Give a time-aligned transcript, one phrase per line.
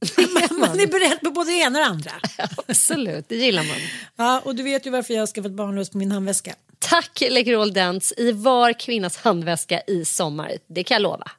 [0.50, 2.10] man är beredd på både det ena och det andra.
[2.68, 3.76] Absolut, det gillar man.
[4.16, 6.54] Ja, och du vet ju varför jag har skaffat barnlös på min handväska.
[6.78, 10.52] Tack Läkerol Dents i var kvinnas handväska i sommar.
[10.66, 11.30] Det kan jag lova.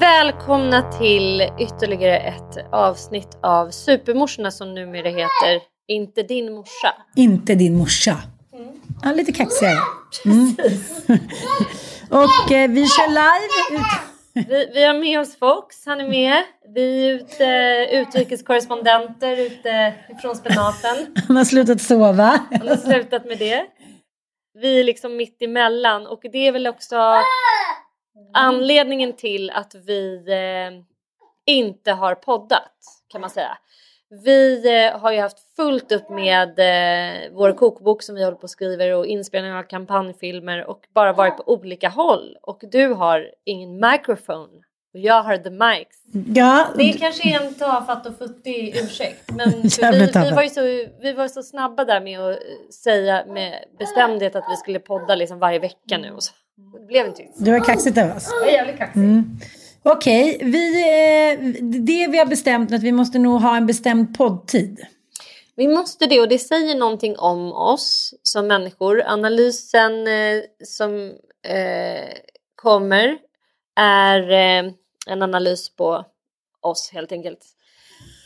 [0.00, 6.94] Välkomna till ytterligare ett avsnitt av Supermorsorna som numera heter Inte din morsa.
[7.16, 8.22] Inte din morsa.
[8.52, 8.68] Mm.
[9.02, 9.78] Ja, lite kaxigare.
[10.24, 10.56] Mm.
[12.10, 13.80] och eh, vi kör live.
[13.80, 13.86] Ut.
[14.48, 16.42] Vi, vi, har med oss Fox, han är med.
[16.74, 17.46] Vi är ute,
[17.92, 21.16] utrikeskorrespondenter ute från spenaten.
[21.28, 22.40] Han har slutat sova.
[22.50, 23.66] Han har slutat med det.
[24.54, 26.96] Vi är liksom mitt emellan och det är väl också
[28.32, 30.82] anledningen till att vi eh,
[31.54, 32.72] inte har poddat
[33.08, 33.58] kan man säga.
[34.22, 38.42] Vi eh, har ju haft fullt upp med eh, vår kokbok som vi håller på
[38.42, 42.36] och skriver och inspelning av kampanjfilmer och bara varit på olika håll.
[42.42, 44.48] Och du har ingen microphone
[44.94, 45.96] och jag har the mics.
[46.34, 46.66] Ja.
[46.76, 50.60] Det kanske är en tafatt och futtig ursäkt men vi, vi, var ju så,
[51.00, 52.38] vi var så snabba där med att
[52.74, 56.10] säga med bestämdhet att vi skulle podda liksom varje vecka nu.
[56.10, 56.32] Och så.
[56.56, 58.28] Det blev inte Det var kaxigt av oss.
[58.28, 58.96] Det var jävligt kaxigt.
[58.96, 59.38] Mm.
[59.86, 64.18] Okej, okay, eh, det vi har bestämt är att vi måste nog ha en bestämd
[64.18, 64.86] poddtid.
[65.56, 69.02] Vi måste det och det säger någonting om oss som människor.
[69.06, 71.12] Analysen eh, som
[71.48, 72.12] eh,
[72.54, 73.18] kommer
[73.76, 74.32] är
[75.06, 76.04] en analys på
[76.60, 77.46] oss helt enkelt.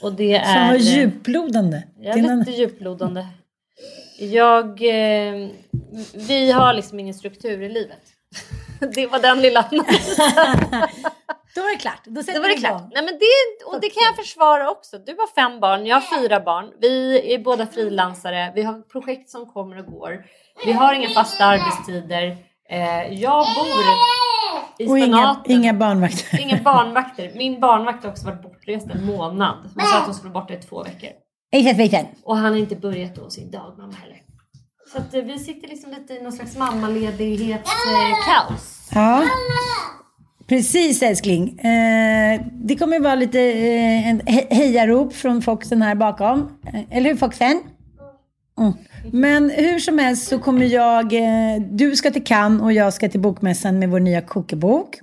[0.03, 0.55] Och det är...
[0.55, 1.83] Fan vad djuplodande.
[2.01, 3.27] Ja, lite djuplodande.
[4.19, 4.79] Jag,
[6.15, 8.03] vi har liksom ingen struktur i livet.
[8.95, 9.71] Det var den lilla
[11.59, 12.01] Då var det klart.
[12.05, 12.83] Då Då var det klart.
[12.95, 14.99] Nej, men det, och det kan jag försvara också.
[14.99, 16.71] Du har fem barn, jag har fyra barn.
[16.81, 18.53] Vi är båda frilansare.
[18.55, 20.25] Vi har projekt som kommer och går.
[20.67, 22.37] Vi har inga fasta arbetstider.
[22.71, 23.67] Eh, jag bor
[24.79, 25.53] i Och inga, spenaten.
[25.53, 26.41] inga barnvakter.
[26.41, 27.33] Inga barnvakter.
[27.35, 29.71] Min barnvakt har också varit bortrest en månad.
[29.75, 31.11] Hon sa att hon skulle vara borta i två veckor.
[32.25, 34.23] Och han har inte börjat då sin dagmamma heller.
[34.93, 38.89] Så att eh, vi sitter liksom lite i någon slags mammaledighets-kaos.
[38.95, 39.23] Ja.
[40.49, 41.59] Precis älskling.
[41.59, 46.59] Eh, det kommer vara lite eh, en he- hejarop från Foxen här bakom.
[46.75, 47.61] Eh, eller hur Foxen?
[48.61, 48.73] Mm.
[49.13, 53.09] Men hur som helst så kommer jag, eh, du ska till Cannes och jag ska
[53.09, 54.99] till Bokmässan med vår nya kokebok.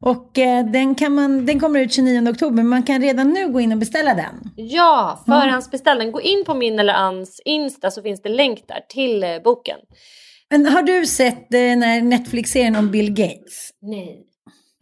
[0.00, 3.48] Och eh, den, kan man, den kommer ut 29 oktober, men man kan redan nu
[3.52, 4.50] gå in och beställa den.
[4.56, 6.12] Ja, förhandsbeställ den.
[6.12, 9.76] Gå in på min eller Anns Insta så finns det länk där till eh, boken.
[10.50, 13.70] Men har du sett eh, den här Netflix-serien om Bill Gates?
[13.82, 14.24] Nej,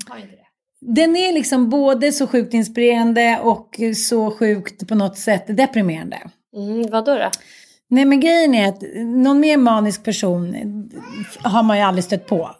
[0.09, 0.47] har inte det.
[0.95, 6.19] Den är liksom både så sjukt inspirerande och så sjukt på något sätt deprimerande.
[6.57, 7.15] Mm, vad då?
[7.15, 7.31] då?
[7.91, 10.55] Nej men grejen är att någon mer manisk person
[11.43, 12.51] har man ju aldrig stött på.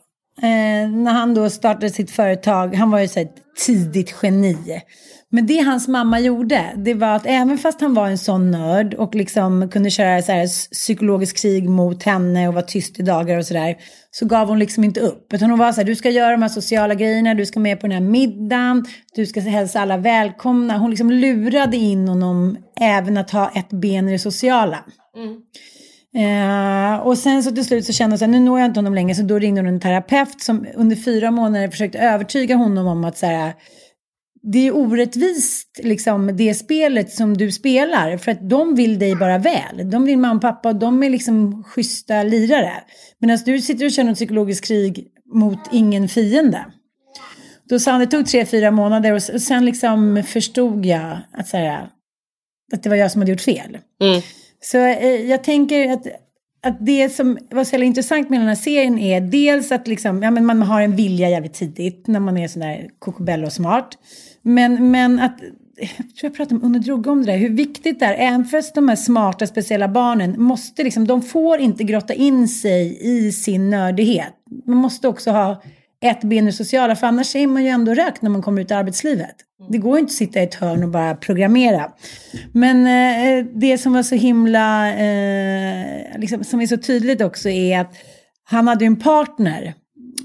[0.43, 4.83] Eh, när han då startade sitt företag, han var ju så ett tidigt geni.
[5.31, 8.95] Men det hans mamma gjorde, det var att även fast han var en sån nörd
[8.95, 13.39] och liksom kunde köra så här psykologiskt krig mot henne och vara tyst i dagar
[13.39, 13.77] och sådär.
[14.11, 15.33] Så gav hon liksom inte upp.
[15.33, 17.81] Utan hon var så här, du ska göra de här sociala grejerna, du ska med
[17.81, 20.79] på den här middagen, du ska hälsa alla välkomna.
[20.79, 24.85] Hon liksom lurade in honom även att ha ett ben i det sociala.
[26.17, 28.79] Eh, och sen så till slut så kände hon så här, nu når jag inte
[28.79, 32.87] honom längre, så då ringde hon en terapeut som under fyra månader försökte övertyga honom
[32.87, 33.55] om att så här,
[34.53, 38.17] det är orättvist, liksom, det spelet som du spelar.
[38.17, 39.91] För att de vill dig bara väl.
[39.91, 42.73] De vill mamma och pappa och de är liksom schyssta lirare.
[43.19, 46.65] Medan du sitter och känner ett psykologiskt krig mot ingen fiende.
[47.69, 51.57] Då sa han, det tog tre, fyra månader och sen liksom förstod jag att, så
[51.57, 51.89] här,
[52.73, 53.79] att det var jag som hade gjort fel.
[54.01, 54.23] Mm.
[54.61, 56.07] Så eh, jag tänker att,
[56.63, 60.31] att det som var så intressant med den här serien är dels att liksom, ja,
[60.31, 63.99] men man har en vilja jävligt tidigt när man är sådär kokobello smart.
[64.47, 65.41] Men, men att,
[65.77, 68.45] jag tror jag pratade med Uno Droge om det där, hur viktigt det är, även
[68.45, 73.33] fast de här smarta speciella barnen måste liksom, de får inte grotta in sig i
[73.33, 74.33] sin nördighet.
[74.67, 75.63] Man måste också ha
[76.05, 78.71] ett ben i sociala, för annars är man ju ändå rökt när man kommer ut
[78.71, 79.37] i arbetslivet.
[79.71, 81.93] Det går inte att sitta i ett hörn och bara programmera.
[82.53, 87.81] Men eh, det som var så himla, eh, liksom, som är så tydligt också är
[87.81, 87.95] att
[88.45, 89.75] han hade ju en partner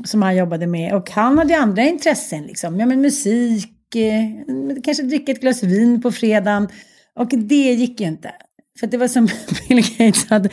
[0.03, 2.79] som han jobbade med och han hade ju andra intressen liksom.
[2.79, 6.68] Ja men musik, eh, kanske dricka ett glas vin på fredagen.
[7.16, 8.32] Och det gick ju inte.
[8.80, 9.28] För det var som
[9.68, 10.50] Bill Gates hade,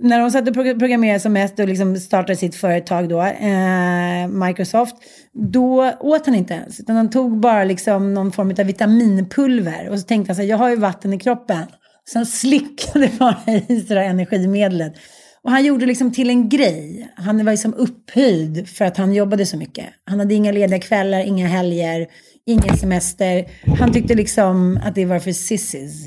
[0.00, 4.96] när de satt och programmerade som mest och liksom startade sitt företag då, eh, Microsoft,
[5.32, 6.80] då åt han inte ens.
[6.80, 9.88] Utan han tog bara liksom någon form av vitaminpulver.
[9.88, 11.66] Och så tänkte han så här, jag har ju vatten i kroppen.
[12.04, 14.94] Så han slickade bara i sig det här energimedlet.
[15.42, 17.12] Och han gjorde liksom till en grej.
[17.16, 19.86] Han var liksom upphöjd för att han jobbade så mycket.
[20.04, 22.06] Han hade inga lediga kvällar, inga helger,
[22.46, 23.50] ingen semester.
[23.78, 26.06] Han tyckte liksom att det var för sissies.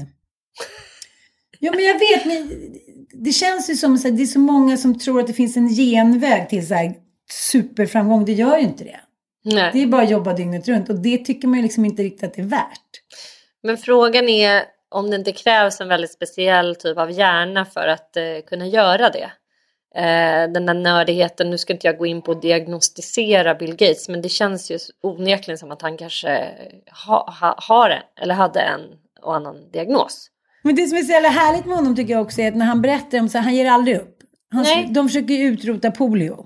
[1.59, 2.51] Ja, men jag vet, men
[3.13, 5.67] det känns ju som att det är så många som tror att det finns en
[5.69, 6.93] genväg till så här
[7.31, 8.25] superframgång.
[8.25, 8.99] Det gör ju inte det.
[9.43, 9.69] Nej.
[9.73, 12.23] Det är bara att jobba dygnet runt och det tycker man ju liksom inte riktigt
[12.23, 12.89] att det är värt.
[13.63, 18.17] Men frågan är om det inte krävs en väldigt speciell typ av hjärna för att
[18.17, 19.31] eh, kunna göra det.
[19.95, 24.09] Eh, den där nördigheten, nu ska inte jag gå in på att diagnostisera Bill Gates
[24.09, 26.47] men det känns ju onekligen som att han kanske
[27.07, 28.81] ha, ha, har en eller hade en
[29.21, 30.27] och annan diagnos.
[30.61, 32.65] Men det som är så jävla härligt med honom tycker jag också är att när
[32.65, 34.17] han berättar om så han ger aldrig upp.
[34.51, 34.87] Han, Nej.
[34.89, 36.45] de försöker ju utrota polio.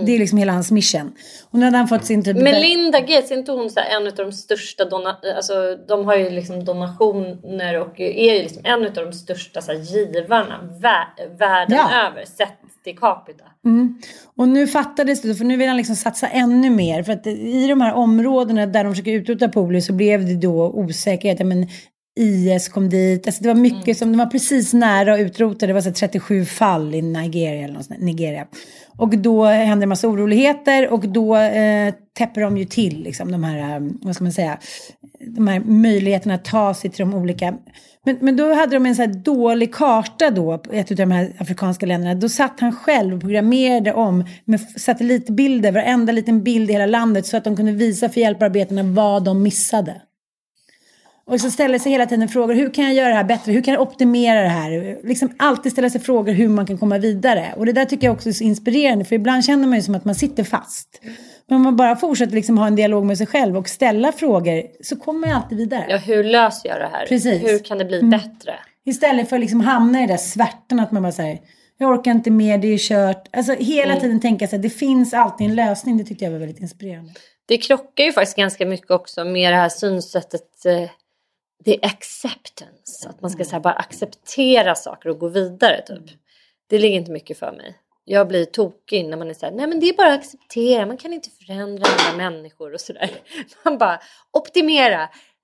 [0.00, 1.12] Det är liksom hela hans mission.
[1.50, 2.36] Och nu hade han fått sin typ...
[2.36, 6.30] Melinda Gates, är inte hon så en av de största dona alltså de har ju
[6.30, 11.78] liksom donationer och är ju liksom en av de största så här, givarna vä- världen
[11.78, 12.06] Ja.
[12.06, 13.44] över sett till capita.
[13.64, 13.98] Mm.
[14.36, 17.02] Och nu fattades det, för nu vill han liksom satsa ännu mer.
[17.02, 20.70] För att i de här områdena där de försöker utrota polio så blev det då
[20.70, 21.46] osäkerhet.
[21.46, 21.66] Men
[22.20, 23.26] IS kom dit.
[23.26, 25.66] Alltså det var mycket som, de var precis nära att utrota.
[25.66, 27.64] Det var så här 37 fall i Nigeria.
[27.64, 28.46] Eller något sånt, där, Nigeria.
[28.96, 33.44] Och då hände en massa oroligheter och då eh, täpper de ju till liksom, de
[33.44, 34.58] här, eh, vad ska man säga,
[35.36, 37.54] de här möjligheterna att ta sig till de olika
[38.04, 41.86] men, men då hade de en så dålig karta då, ett av de här afrikanska
[41.86, 42.14] länderna.
[42.14, 47.26] Då satt han själv och programmerade om med satellitbilder, varenda liten bild i hela landet,
[47.26, 50.02] så att de kunde visa för hjälparbetarna vad de missade.
[51.24, 53.52] Och så ställer sig hela tiden frågor, hur kan jag göra det här bättre?
[53.52, 54.98] Hur kan jag optimera det här?
[55.08, 57.54] Liksom alltid ställa sig frågor hur man kan komma vidare.
[57.56, 59.94] Och det där tycker jag också är så inspirerande, för ibland känner man ju som
[59.94, 61.00] att man sitter fast.
[61.48, 64.62] Men om man bara fortsätter liksom ha en dialog med sig själv och ställa frågor
[64.84, 65.86] så kommer man alltid vidare.
[65.88, 67.06] Ja, hur löser jag det här?
[67.06, 67.42] Precis.
[67.42, 68.54] Hur kan det bli bättre?
[68.84, 71.38] Istället för att liksom hamna i den där svärtan att man bara säger
[71.82, 73.28] jag orkar inte mer, det är kört.
[73.32, 75.96] Alltså hela tiden tänka sig att det finns alltid en lösning.
[75.96, 77.12] Det tyckte jag var väldigt inspirerande.
[77.46, 80.90] Det krockar ju faktiskt ganska mycket också med det här synsättet eh,
[81.64, 83.08] det är acceptance.
[83.08, 86.18] Att man ska så bara acceptera saker och gå vidare typ.
[86.66, 87.78] Det ligger inte mycket för mig.
[88.04, 90.86] Jag blir tokig när man är så här, nej men det är bara att acceptera,
[90.86, 93.10] man kan inte förändra andra människor och sådär.
[93.64, 94.00] Man bara
[94.30, 95.02] optimera,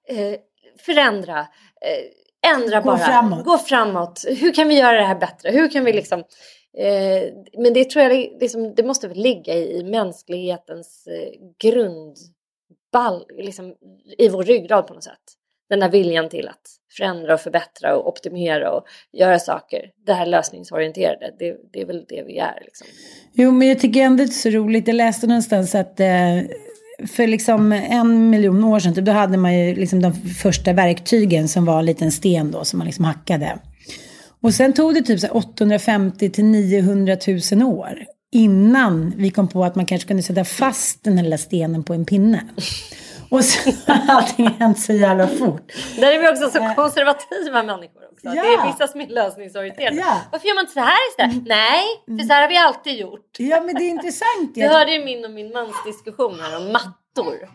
[0.09, 0.35] eh,
[0.79, 1.39] förändra,
[1.81, 2.99] eh, ändra Gå bara.
[2.99, 3.45] framåt.
[3.45, 4.25] Gå framåt.
[4.29, 5.51] Hur kan vi göra det här bättre?
[5.51, 6.25] Hur kan vi liksom...
[6.79, 7.23] Eh,
[7.59, 11.09] men det tror jag liksom, det måste väl ligga i, mänsklighetens
[11.63, 13.75] grundball, liksom,
[14.19, 15.35] i vår ryggrad på något sätt.
[15.69, 16.63] Den där viljan till att
[16.97, 19.81] förändra och förbättra och optimera och göra saker.
[20.07, 22.59] Det här lösningsorienterade, det, det är väl det vi är.
[22.65, 22.87] Liksom.
[23.33, 24.87] Jo, men jag tycker ändå det är så roligt.
[24.87, 26.07] Jag läste någonstans att eh,
[27.07, 31.49] för liksom en miljon år sedan, typ, då hade man ju liksom de första verktygen
[31.49, 33.59] som var en liten sten då som man liksom hackade.
[34.43, 37.17] Och sen tog det typ 850 till 900
[37.53, 41.39] 000 år innan vi kom på att man kanske kunde sätta fast den här lilla
[41.39, 42.45] stenen på en pinne.
[43.31, 45.73] Och så har allting hänt så jävla fort.
[46.01, 48.27] Där är vi också så konservativa människor också.
[48.29, 48.43] Ja.
[48.43, 49.97] Det är vissa som är lösningsorienterade.
[49.97, 50.21] Ja.
[50.33, 51.47] Varför gör man inte så här istället?
[51.47, 53.31] Nej, för så här har vi alltid gjort.
[53.39, 54.55] Ja, men det är intressant.
[54.55, 57.49] Du Jag- hörde ju min och min mans diskussion här om mattor.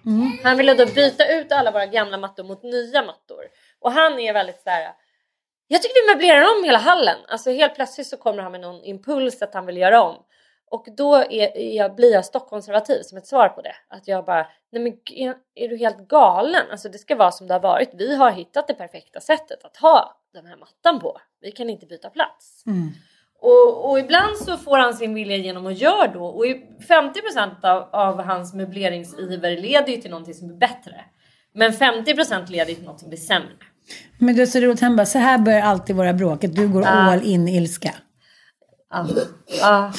[0.43, 3.43] Han ville då byta ut alla våra gamla mattor mot nya mattor.
[3.81, 4.91] Och han är väldigt så här.
[5.67, 7.17] Jag tycker vi möblerar om hela hallen.
[7.27, 10.15] Alltså helt plötsligt så kommer han med någon impuls att han vill göra om.
[10.73, 13.75] Och då är, jag, blir jag stockkonservativ som ett svar på det.
[13.89, 14.93] Att jag bara, nej men
[15.55, 16.61] är, du helt galen?
[16.71, 17.89] Alltså det ska vara som det har varit.
[17.93, 21.17] Vi har hittat det perfekta sättet att ha den här mattan på.
[21.41, 22.63] Vi kan inte byta plats.
[23.41, 26.25] Och, och ibland så får han sin vilja igenom och gör då.
[26.25, 31.05] Och i 50% av, av hans möbleringsiver leder ju till någonting som är bättre.
[31.53, 33.53] Men 50% leder ju till något som blir sämre.
[34.17, 36.67] Men det är så roligt, han bara, så här börjar alltid våra bråk, att du
[36.67, 37.93] går all in ilska.
[38.89, 39.07] Ja.
[39.59, 39.91] ja.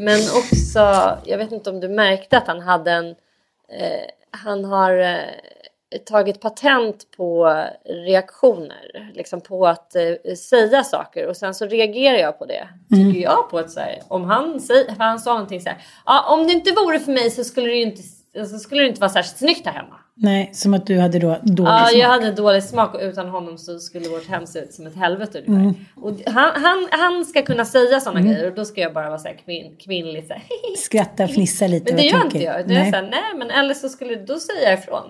[0.00, 0.78] Men också,
[1.24, 3.08] jag vet inte om du märkte att han hade en...
[3.68, 9.12] Eh, han har eh, tagit patent på reaktioner.
[9.14, 12.68] Liksom på att eh, säga saker och sen så reagerar jag på det.
[12.90, 15.78] Tycker jag på ett så här, om han säger, han sa någonting så här.
[16.06, 18.02] Ja, om det inte vore för mig så skulle det ju inte,
[18.48, 19.96] så skulle det inte vara särskilt snyggt här hemma.
[20.20, 22.02] Nej, som att du hade då dålig Ja, smak.
[22.02, 24.96] jag hade dålig smak och utan honom så skulle vårt hem se ut som ett
[24.96, 25.84] helvete ungefär.
[25.96, 29.18] Och han, han, han ska kunna säga sådana grejer och då ska jag bara vara
[29.18, 30.26] så här kvinn, kvinnlig.
[30.26, 30.42] Så här.
[30.76, 31.92] Skratta, fnissa lite.
[31.92, 32.60] Men det gör inte jag.
[32.60, 32.92] Utan jag är Nej.
[32.92, 35.04] såhär, nej men eller så skulle, då säger jag ifrån.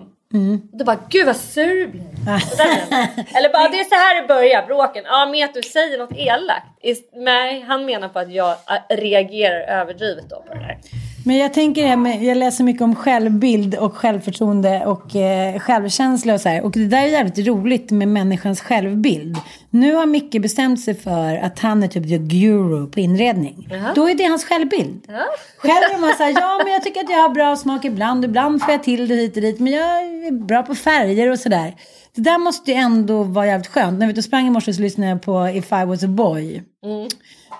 [0.73, 2.01] Då bara, gud vad sur du blir.
[2.01, 3.37] Det.
[3.37, 5.03] Eller bara, det är så här det börjar, bråken.
[5.07, 6.67] Ja, med att du säger något elakt.
[7.13, 10.77] Nej, han menar på att jag äh, reagerar överdrivet då på det där.
[11.25, 16.33] Men jag tänker det med, jag läser mycket om självbild och självförtroende och eh, självkänsla
[16.33, 16.63] och så här.
[16.63, 19.37] Och det där är jävligt roligt med människans självbild.
[19.69, 23.67] Nu har Micke bestämt sig för att han är typ the guru på inredning.
[23.71, 23.93] Jaha.
[23.95, 25.03] Då är det hans självbild.
[25.07, 25.25] Ja.
[25.57, 28.25] Själv är man så här, ja men jag tycker att jag har bra smak ibland.
[28.25, 29.59] Ibland får jag till det hit och dit.
[29.59, 31.75] Men jag är bra på färger och sådär.
[32.15, 33.99] Det där måste ju ändå vara jävligt skönt.
[33.99, 36.63] När och sprang i morse så lyssnade jag på If I was a boy.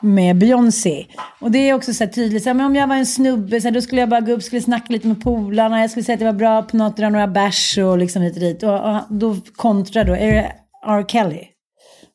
[0.02, 1.06] Med Beyoncé.
[1.40, 2.44] Och det är också så här tydligt.
[2.44, 4.32] Så här, men om jag var en snubbe så här, då skulle jag bara gå
[4.32, 5.82] upp, skulle snacka lite med polarna.
[5.82, 8.34] Jag skulle säga att jag var bra på något, dra några bärs och liksom hit
[8.34, 8.64] och dit.
[8.64, 10.52] Och, och då kontrar då, är det
[10.88, 11.06] R.
[11.08, 11.44] Kelly.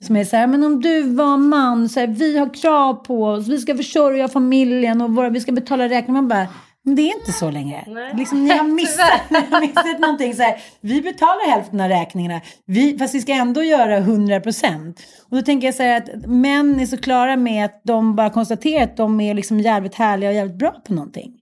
[0.06, 3.24] Som är så här, men om du var man, så här, vi har krav på
[3.24, 6.22] oss, vi ska försörja familjen och våra, vi ska betala räkningar.
[6.22, 6.46] Man bara,
[6.84, 7.84] det är inte så längre.
[7.86, 8.14] Nej.
[8.16, 10.34] Liksom, ni, har missat, ni har missat någonting.
[10.34, 15.00] Så här, vi betalar hälften av räkningarna, vi, fast vi ska ändå göra 100 procent.
[15.30, 18.30] Och då tänker jag så här att män är så klara med att de bara
[18.30, 21.32] konstaterar att de är liksom jävligt härliga och jävligt bra på någonting.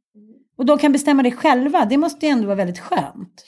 [0.58, 3.44] Och de kan bestämma det själva, det måste ju ändå vara väldigt skönt.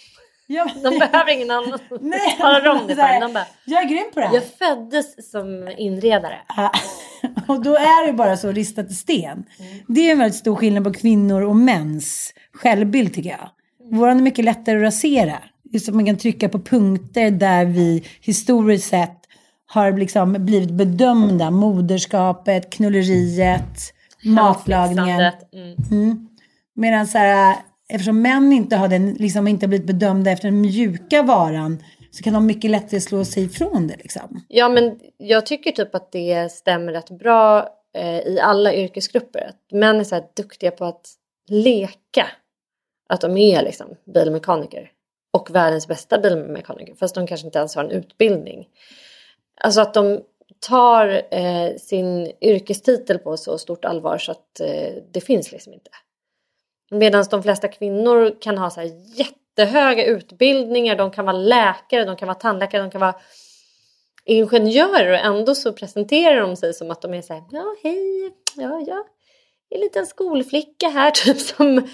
[0.47, 3.21] Ja, De behöver ingen annan Nej, talar om det för.
[3.21, 4.35] De bara, Jag är grym på det här.
[4.35, 6.39] jag föddes som inredare.
[6.57, 6.73] Ja.
[7.49, 9.45] Och då är det bara så ristat i sten.
[9.89, 13.49] Det är en väldigt stor skillnad på kvinnor och mäns självbild tycker jag.
[13.99, 15.39] Våran är mycket lättare att rasera.
[15.73, 19.21] Just att man kan trycka på punkter där vi historiskt sett
[19.67, 21.51] har liksom blivit bedömda.
[21.51, 25.21] Moderskapet, knulleriet, matlagningen.
[25.21, 25.91] Handfixandet.
[25.91, 26.29] Mm.
[26.77, 27.57] Medan så här,
[27.89, 32.33] eftersom män inte har den, liksom inte blivit bedömda efter den mjuka varan så kan
[32.33, 34.45] de mycket lättare slå sig ifrån det liksom.
[34.49, 39.47] Ja, men jag tycker typ att det stämmer rätt bra eh, i alla yrkesgrupper.
[39.49, 41.09] Att män är så här duktiga på att
[41.49, 42.27] leka.
[43.09, 44.91] Att de är liksom bilmekaniker.
[45.33, 48.69] och världens bästa bilmekaniker fast de kanske inte ens har en utbildning.
[49.61, 50.21] Alltså att de
[50.69, 55.91] tar eh, sin yrkestitel på så stort allvar så att eh, det finns liksom inte.
[56.95, 62.17] Medan de flesta kvinnor kan ha så här jättehöga utbildningar, de kan vara läkare, de
[62.17, 63.15] kan vara tandläkare, de kan vara
[64.25, 68.33] ingenjörer och ändå så presenterar de sig som att de är så här, ja hej,
[68.57, 69.05] ja ja,
[69.71, 71.89] en liten skolflicka här typ som mm.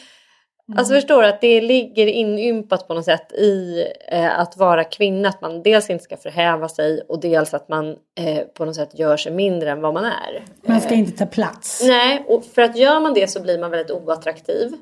[0.76, 5.28] Alltså förstår du att det ligger inympat på något sätt i eh, att vara kvinna.
[5.28, 8.98] Att man dels inte ska förhäva sig och dels att man eh, på något sätt
[8.98, 10.44] gör sig mindre än vad man är.
[10.62, 11.82] Man ska inte ta plats.
[11.86, 14.72] Nej, och för att gör man det så blir man väldigt oattraktiv.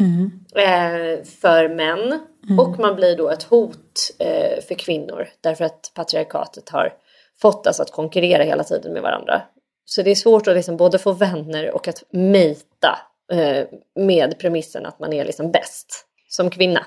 [0.00, 0.30] Mm.
[0.54, 2.20] Eh, för män.
[2.48, 2.58] Mm.
[2.58, 5.28] Och man blir då ett hot eh, för kvinnor.
[5.40, 6.92] Därför att patriarkatet har
[7.40, 9.42] fått oss att konkurrera hela tiden med varandra.
[9.84, 12.98] Så det är svårt att liksom både få vänner och att mejta
[13.32, 16.86] eh, med premissen att man är liksom bäst som kvinna.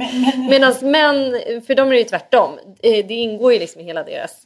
[0.50, 2.58] Medan män, för dem är det ju tvärtom.
[2.82, 4.42] Eh, det ingår ju liksom i hela deras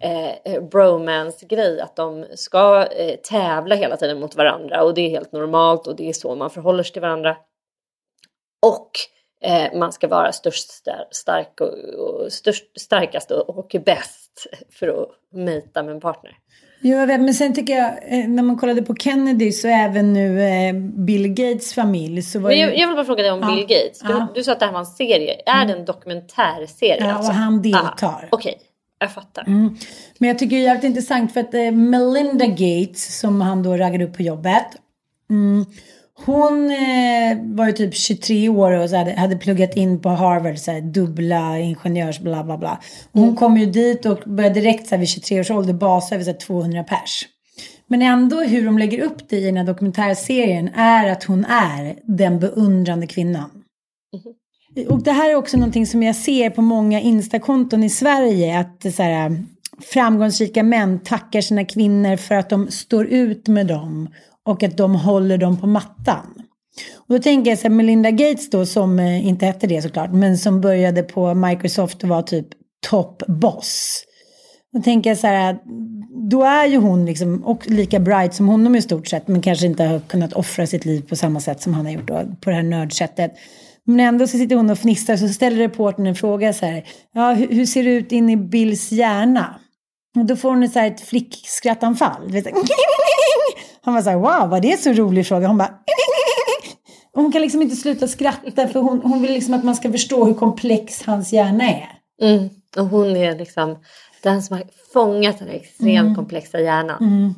[0.00, 5.32] eh, bromance-grej att de ska eh, tävla hela tiden mot varandra och det är helt
[5.32, 7.36] normalt och det är så man förhåller sig till varandra.
[8.66, 8.90] Och
[9.44, 10.70] eh, man ska vara störst,
[11.10, 16.36] stark och, och störst, starkast och, och bäst för att mejta med en partner.
[16.82, 20.12] Jo, jag vet, men sen tycker jag, eh, när man kollade på Kennedy så även
[20.12, 23.40] nu eh, Bill Gates familj så var men jag, jag vill bara fråga dig om
[23.40, 23.54] ja.
[23.54, 23.98] Bill Gates.
[23.98, 24.26] Du, ja.
[24.34, 25.42] du, sa att det här var en serie.
[25.46, 25.68] Är mm.
[25.68, 26.96] det en dokumentärserie?
[27.00, 27.30] Ja, alltså?
[27.30, 28.28] och han deltar.
[28.30, 28.69] Okej, okay.
[29.00, 29.42] Jag fattar.
[29.46, 29.76] Mm.
[30.18, 33.76] Men jag tycker det är jävligt intressant för att eh, Melinda Gates som han då
[33.76, 34.66] raggade upp på jobbet.
[35.30, 35.64] Mm,
[36.24, 40.58] hon eh, var ju typ 23 år och så hade, hade pluggat in på Harvard,
[40.58, 42.80] så här, dubbla ingenjörs bla bla bla.
[43.12, 43.36] Och hon mm.
[43.36, 46.30] kom ju dit och började direkt så här, vid 23 års ålder basa över så
[46.30, 47.28] här, 200 pers.
[47.86, 51.98] Men ändå hur de lägger upp det i den här dokumentärserien är att hon är
[52.02, 53.50] den beundrande kvinnan.
[54.14, 54.34] Mm.
[54.88, 58.58] Och det här är också någonting som jag ser på många Instakonton i Sverige.
[58.58, 59.36] Att så här, äh,
[59.92, 64.08] framgångsrika män tackar sina kvinnor för att de står ut med dem
[64.46, 66.26] och att de håller dem på mattan.
[66.96, 70.12] Och då tänker jag så här, Melinda Gates då som äh, inte hette det såklart,
[70.12, 72.46] men som började på Microsoft och var typ
[72.90, 74.04] top boss.
[74.72, 75.58] Då tänker jag så här, äh,
[76.30, 79.66] då är ju hon liksom och lika bright som honom i stort sett, men kanske
[79.66, 82.50] inte har kunnat offra sitt liv på samma sätt som han har gjort då, på
[82.50, 83.32] det här nördsättet.
[83.90, 87.32] Men ändå så sitter hon och fnissar så ställer reportern en fråga så här, ja
[87.32, 89.60] hur, hur ser det ut in i Bills hjärna?
[90.18, 92.32] Och då får hon ett, så här, ett flickskrattanfall.
[93.82, 95.48] Han var så här, wow, var det så rolig fråga?
[95.48, 95.68] Hon bara,
[97.14, 99.92] och hon kan liksom inte sluta skratta för hon, hon vill liksom att man ska
[99.92, 101.88] förstå hur komplex hans hjärna är.
[102.22, 102.48] Mm.
[102.76, 103.78] Och hon är liksom
[104.22, 106.14] den som har fångat den extremt mm.
[106.14, 107.04] komplexa hjärnan.
[107.04, 107.34] Mm.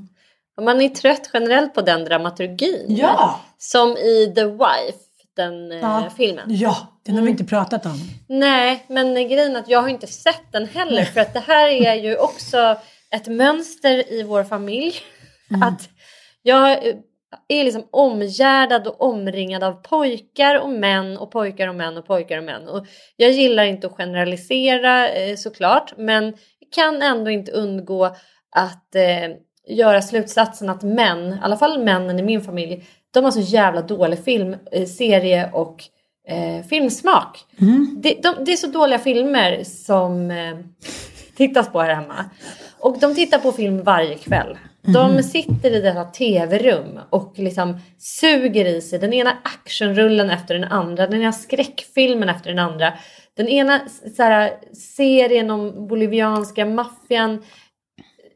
[0.56, 2.86] Och man är trött generellt på den dramaturgin.
[2.88, 3.40] Ja.
[3.58, 4.98] Som i The Wife,
[5.36, 6.10] den eh, ja.
[6.16, 6.44] filmen.
[6.48, 7.98] Ja, den har vi inte pratat om.
[8.28, 11.04] Nej, men grejen är att jag har inte sett den heller.
[11.04, 12.76] För att det här är ju också
[13.10, 14.94] ett mönster i vår familj.
[15.50, 15.62] Mm.
[15.62, 15.88] Att
[16.42, 16.78] jag
[17.48, 22.38] är liksom omgärdad och omringad av pojkar och män och pojkar och män och pojkar
[22.38, 22.68] och män.
[22.68, 26.34] Och jag gillar inte att generalisera eh, såklart men
[26.74, 28.04] kan ändå inte undgå
[28.50, 29.36] att eh,
[29.68, 33.82] göra slutsatsen att män, i alla fall männen i min familj, de har så jävla
[33.82, 35.84] dålig film, eh, serie och
[36.28, 37.44] eh, filmsmak.
[37.60, 38.00] Mm.
[38.02, 40.56] Det, de, det, är så dåliga filmer som eh,
[41.36, 42.24] tittas på här hemma.
[42.78, 44.58] Och de tittar på film varje kväll.
[44.82, 45.22] De mm.
[45.22, 51.06] sitter i detta tv-rum och liksom suger i sig den ena actionrullen efter den andra,
[51.06, 52.92] den ena skräckfilmen efter den andra.
[53.36, 53.80] Den ena
[54.18, 57.42] här, serien om bolivianska maffian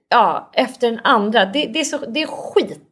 [0.09, 1.45] ja, efter den andra.
[1.45, 2.86] Det, det, är så, det är skit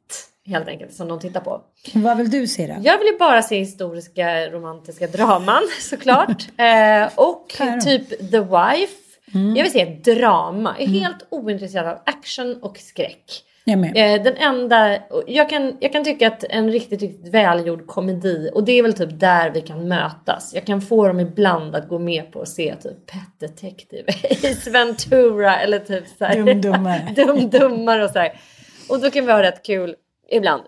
[0.46, 1.60] helt enkelt som de tittar på.
[1.94, 2.74] Vad vill du se då?
[2.82, 6.46] Jag vill ju bara se historiska romantiska draman såklart.
[6.56, 7.54] eh, och
[7.84, 9.00] typ The Wife.
[9.34, 9.56] Mm.
[9.56, 10.74] Jag vill se drama.
[10.78, 11.02] Jag är mm.
[11.02, 13.44] helt ointresserad av action och skräck.
[13.66, 18.50] Jag eh, den enda, jag kan, jag kan tycka att en riktigt, riktigt välgjord komedi
[18.54, 20.54] och det är väl typ där vi kan mötas.
[20.54, 24.70] Jag kan få dem ibland att gå med på att se typ Pet Detective, Ace
[24.70, 26.36] Ventura eller typ såhär.
[26.36, 27.12] Dumdummar.
[27.16, 28.40] Dumdummar och såhär.
[28.88, 29.94] Och då kan vi ha rätt kul
[30.28, 30.62] ibland.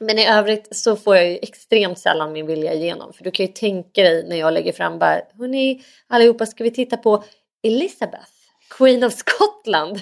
[0.00, 3.12] Men i övrigt så får jag ju extremt sällan min vilja igenom.
[3.12, 6.70] För du kan ju tänka dig när jag lägger fram bara, hörni allihopa ska vi
[6.70, 7.24] titta på
[7.62, 8.30] Elizabeth,
[8.78, 10.00] Queen of Scotland.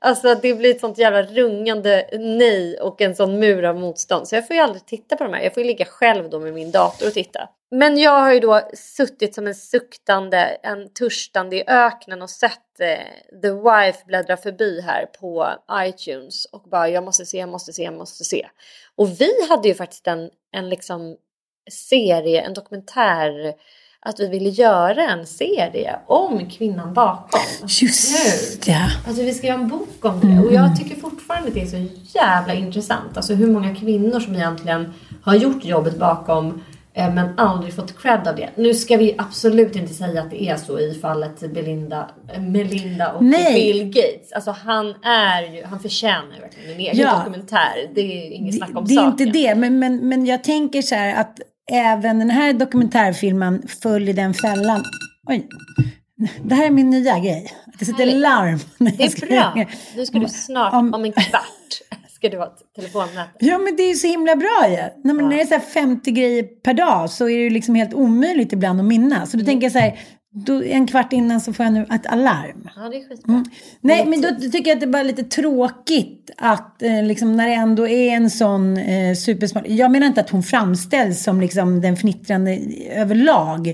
[0.00, 4.28] Alltså det blir ett sånt jävla rungande nej och en sån mur av motstånd.
[4.28, 5.42] Så jag får ju aldrig titta på de här.
[5.42, 7.48] Jag får ju ligga själv då med min dator och titta.
[7.70, 12.60] Men jag har ju då suttit som en suktande, en törstande i öknen och sett
[12.80, 17.72] eh, The Wife bläddra förbi här på iTunes och bara jag måste se, jag måste
[17.72, 18.46] se, jag måste se.
[18.96, 21.16] Och vi hade ju faktiskt en, en liksom
[21.70, 23.54] serie, en dokumentär
[24.00, 27.40] att vi ville göra en serie om kvinnan bakom.
[27.68, 28.90] Just det.
[29.06, 31.66] Alltså vi ska göra en bok om det och jag tycker fortfarande att det är
[31.66, 31.86] så
[32.18, 33.16] jävla intressant.
[33.16, 36.62] Alltså hur många kvinnor som egentligen har gjort jobbet bakom
[36.96, 38.48] men aldrig fått cred av det.
[38.56, 43.12] Nu ska vi absolut inte säga att det är så i fallet Belinda, eh, Melinda
[43.12, 43.54] och Nej.
[43.54, 44.32] Bill Gates.
[44.32, 47.16] Alltså han är ju, han förtjänar ju verkligen en egen Ja.
[47.18, 47.90] dokumentär.
[47.94, 49.10] Det är inget snack om det är saken.
[49.10, 51.38] inte det, men, men, men jag tänker så här att
[51.72, 54.84] även den här dokumentärfilmen föll i den fällan.
[55.28, 55.48] Oj,
[56.44, 57.52] det här är min nya grej.
[57.78, 58.58] Det sitter larm.
[58.78, 59.64] Det är bra.
[59.96, 61.42] Nu ska du snart, Om- om en kvart,
[62.16, 62.62] ska du ha ett.
[63.38, 64.76] Ja men det är ju så himla bra ju.
[64.76, 67.50] Nej, men När det är så här 50 grejer per dag så är det ju
[67.50, 69.30] liksom helt omöjligt ibland att minnas.
[69.30, 69.98] Så då tänker jag så här,
[70.38, 72.68] då, en kvart innan så får jag nu ett alarm.
[72.76, 73.44] Ja, det är skitbra.
[73.80, 77.46] Nej, men då tycker jag att det är bara lite tråkigt att eh, liksom, när
[77.48, 79.64] det ändå är en sån eh, supersmart...
[79.66, 82.58] Jag menar inte att hon framställs som liksom, den fnittrande
[82.92, 83.68] överlag.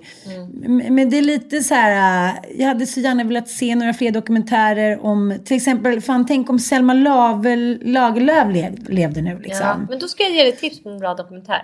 [0.64, 2.28] M- Men det är lite så här...
[2.28, 5.38] eh, Jag hade så gärna velat se några fler dokumentärer om...
[5.44, 9.86] Till exempel, fan tänk om Selma Lagerlöf lev, levde nu Ja, liksom.
[9.90, 11.62] men då ska jag ge dig tips på en bra dokumentär.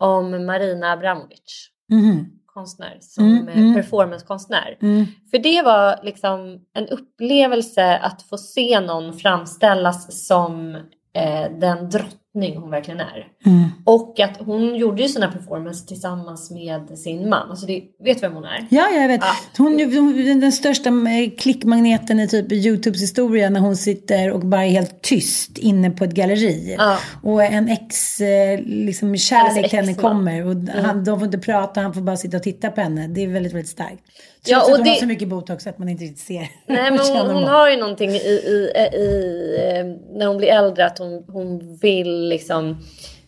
[0.00, 1.68] Om Marina Abramovic.
[1.90, 2.26] Mhm.
[2.58, 3.74] Konstnär, som Mm, mm.
[3.74, 4.78] performancekonstnär.
[4.82, 5.06] Mm.
[5.30, 10.74] För det var liksom en upplevelse att få se någon framställas som
[11.12, 13.26] eh, den drottning hon verkligen är.
[13.46, 13.64] Mm.
[13.84, 17.50] Och att hon gjorde ju sina performances tillsammans med sin man.
[17.50, 18.66] Alltså det, vet vem hon är?
[18.70, 19.20] Ja, jag vet.
[19.20, 19.32] Ja.
[19.58, 24.40] Hon är hon den största eh, klickmagneten i typ Youtubes historia när hon sitter och
[24.40, 26.74] bara är helt tyst inne på ett galleri.
[26.78, 26.98] Ja.
[27.22, 31.80] Och en ex, eh, liksom kärlek till henne kommer och han, de får inte prata,
[31.80, 33.08] han får bara sitta och titta på henne.
[33.08, 34.02] Det är väldigt, väldigt starkt.
[34.44, 36.48] Trots Ja, att och hon har det- så mycket botox att man inte riktigt ser.
[36.66, 40.86] Nej men hon, hon har ju någonting i, i, i, eh, när hon blir äldre
[40.86, 42.76] att hon, hon vill liksom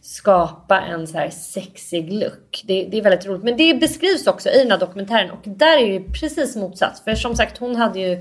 [0.03, 2.63] skapa en så här sexig look.
[2.65, 3.43] Det, det är väldigt roligt.
[3.43, 7.05] Men det beskrivs också i den här dokumentären och där är det precis motsats.
[7.05, 8.13] För som sagt hon hade ju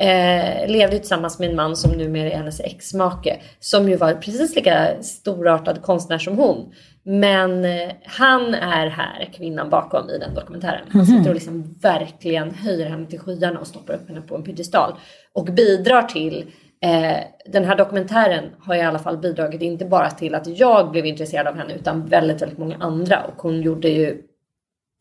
[0.00, 3.40] eh, levde tillsammans med en man som numera är hennes exmake.
[3.60, 6.72] Som ju var precis lika storartad konstnär som hon.
[7.02, 10.88] Men eh, han är här kvinnan bakom i den dokumentären.
[10.90, 14.42] Han sitter och liksom verkligen höjer henne till skyarna och stoppar upp henne på en
[14.42, 14.94] piedestal.
[15.32, 16.46] Och bidrar till
[16.80, 21.06] Eh, den här dokumentären har i alla fall bidragit inte bara till att jag blev
[21.06, 23.24] intresserad av henne utan väldigt, väldigt många andra.
[23.24, 24.22] Och hon gjorde ju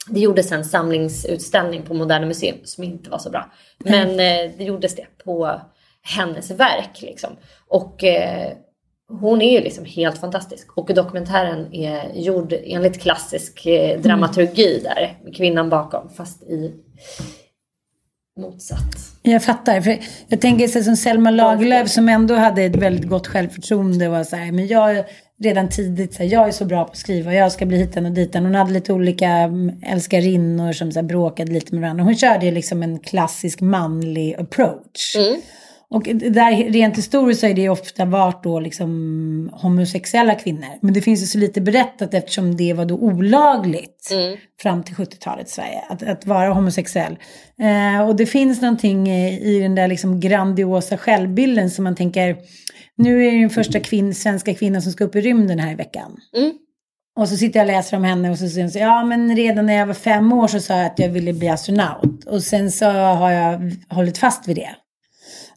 [0.10, 3.52] det gjordes en samlingsutställning på Moderna Museum som inte var så bra.
[3.78, 5.62] Men eh, det gjordes det på
[6.02, 7.30] hennes verk liksom.
[7.68, 8.54] Och eh,
[9.10, 10.78] hon är ju liksom helt fantastisk.
[10.78, 15.18] Och dokumentären är gjord enligt klassisk eh, dramaturgi där.
[15.24, 16.74] Med kvinnan bakom fast i
[18.38, 18.96] motsatt.
[19.22, 19.82] Jag fattar.
[19.82, 24.10] För jag tänker så som Selma Lagerlöf som ändå hade ett väldigt gott självförtroende.
[24.10, 25.04] Var så här, men jag
[25.44, 27.34] redan tidigt så här, jag är så bra på att skriva.
[27.34, 28.46] Jag ska bli hitan och ditan.
[28.46, 32.04] Hon hade lite olika mm, älskarinnor som så här, bråkade lite med varandra.
[32.04, 35.16] Hon körde liksom en klassisk manlig approach.
[35.90, 40.70] Och där rent historiskt så är det ofta varit då liksom homosexuella kvinnor.
[40.82, 44.12] Men det finns ju så lite berättat eftersom det var då olagligt
[44.62, 45.82] fram till 70-talet i Sverige.
[45.90, 47.18] Att, att vara homosexuell.
[47.62, 52.38] Eh, och det finns någonting i den där liksom grandiosa självbilden som man tänker,
[52.96, 55.76] nu är det den första kvinn, svenska kvinnan som ska upp i rymden här i
[55.76, 56.18] veckan.
[56.38, 56.54] Mm.
[57.20, 59.74] Och så sitter jag och läser om henne och så så, ja men redan när
[59.74, 62.24] jag var fem år så sa jag att jag ville bli astronaut.
[62.26, 64.76] Och sen så har jag hållit fast vid det.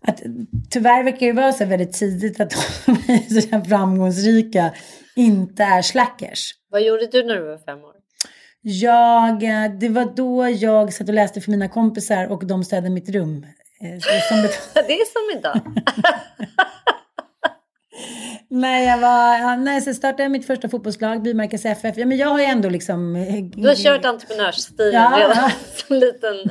[0.02, 0.22] Att,
[0.70, 2.50] tyvärr verkar det vara så väldigt tidigt att
[2.86, 4.70] de är framgångsrika
[5.16, 6.54] inte är slackers.
[6.70, 7.94] Vad gjorde du när du var fem år?
[8.62, 12.90] Jag, eh, det var då jag satt och läste för mina kompisar och de städade
[12.90, 13.44] mitt rum.
[13.80, 13.88] Eh,
[14.74, 15.60] Det är som idag.
[18.50, 21.96] när jag var, när jag startade mitt första fotbollslag, Bymarkas FF.
[21.96, 23.16] Ja, men jag har ju ändå liksom...
[23.16, 25.18] eh, Du har kört entreprenörsstilen Ja.
[25.18, 26.50] redan som liten.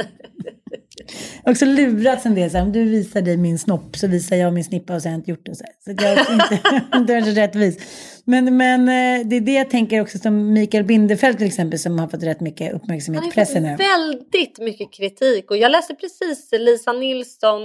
[1.44, 2.52] Också lurats en del.
[2.52, 5.08] Så här, om du visar dig min snopp så visar jag min snippa och så
[5.08, 5.56] har jag inte gjort det.
[5.56, 6.60] Så, så jag är inte,
[6.98, 7.78] inte är rättvis.
[8.26, 12.00] Men, men eh, det är det jag tänker också som Mikael Bindefeld till exempel som
[12.00, 13.70] har fått rätt mycket uppmärksamhet Han i har pressen nu.
[13.70, 17.62] fått väldigt mycket kritik och jag läste precis Lisa Nilsson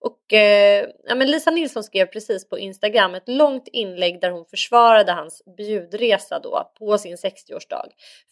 [0.00, 4.44] och eh, ja, men Lisa Nilsson skrev precis på Instagram ett långt inlägg där hon
[4.44, 7.86] försvarade hans bjudresa då på sin 60-årsdag.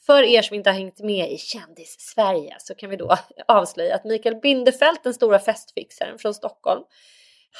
[0.06, 3.16] För er som inte har hängt med i kändis-Sverige så kan vi då
[3.48, 6.82] avslöja att Mikael Bindefeld, den stora festfixaren från Stockholm,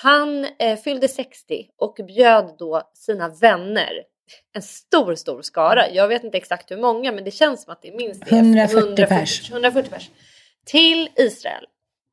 [0.03, 3.93] han eh, fyllde 60 och bjöd då sina vänner
[4.55, 5.91] en stor, stor skara.
[5.91, 8.37] Jag vet inte exakt hur många, men det känns som att det är minst det.
[8.37, 9.51] 140 pers.
[9.51, 10.11] 140 pers.
[10.65, 11.65] Till Israel.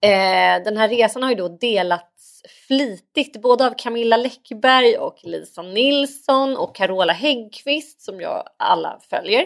[0.05, 5.61] Eh, den här resan har ju då delats flitigt både av Camilla Läckberg och Lisa
[5.61, 9.45] Nilsson och Carola Häggkvist som jag alla följer.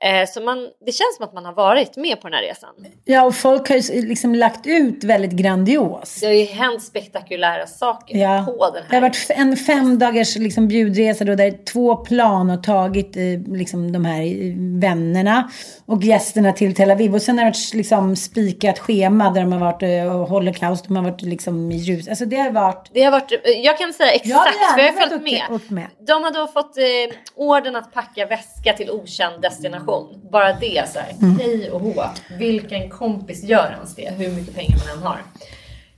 [0.00, 2.70] Eh, så man, det känns som att man har varit med på den här resan.
[3.04, 6.18] Ja, och folk har ju liksom lagt ut väldigt grandios.
[6.20, 8.44] Det har ju hänt spektakulära saker Ja.
[8.46, 9.08] på den Det har här.
[9.08, 13.22] varit en fem dagars liksom bjudresa då där två plan har tagit eh,
[13.56, 15.50] liksom de här eh, vännerna
[15.86, 17.14] och gästerna till Tel Aviv.
[17.14, 19.82] Och sen har det varit liksom spikat schema där de har varit
[20.12, 22.08] och holocaust, de har varit liksom i ljus.
[22.08, 22.90] Alltså det har varit...
[22.92, 23.32] Det har varit,
[23.64, 24.30] jag kan säga exakt,
[24.60, 25.60] Ja, för jag har följt med.
[25.68, 25.86] med.
[26.06, 26.84] De har då fått eh,
[27.36, 29.87] orden att packa väska till okänd destination.
[30.32, 31.38] Bara det så här, Mm.
[31.38, 32.04] hej och hå.
[32.38, 34.10] Vilken kompis gör ens det?
[34.10, 35.18] Hur mycket pengar man än har.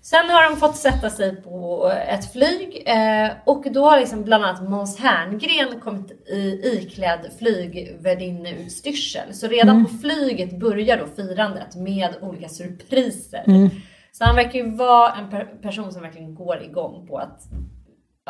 [0.03, 4.45] Sen har de fått sätta sig på ett flyg eh, och då har liksom bland
[4.45, 9.35] annat Måns Herngren kommit i, iklädd flygvärdinneutstyrsel.
[9.35, 9.87] Så redan Mm.
[9.87, 13.45] på flyget börjar då firandet med olika surpriser.
[13.47, 13.69] Mm.
[14.13, 17.43] Så han verkar ju vara en per- person som verkligen går igång på att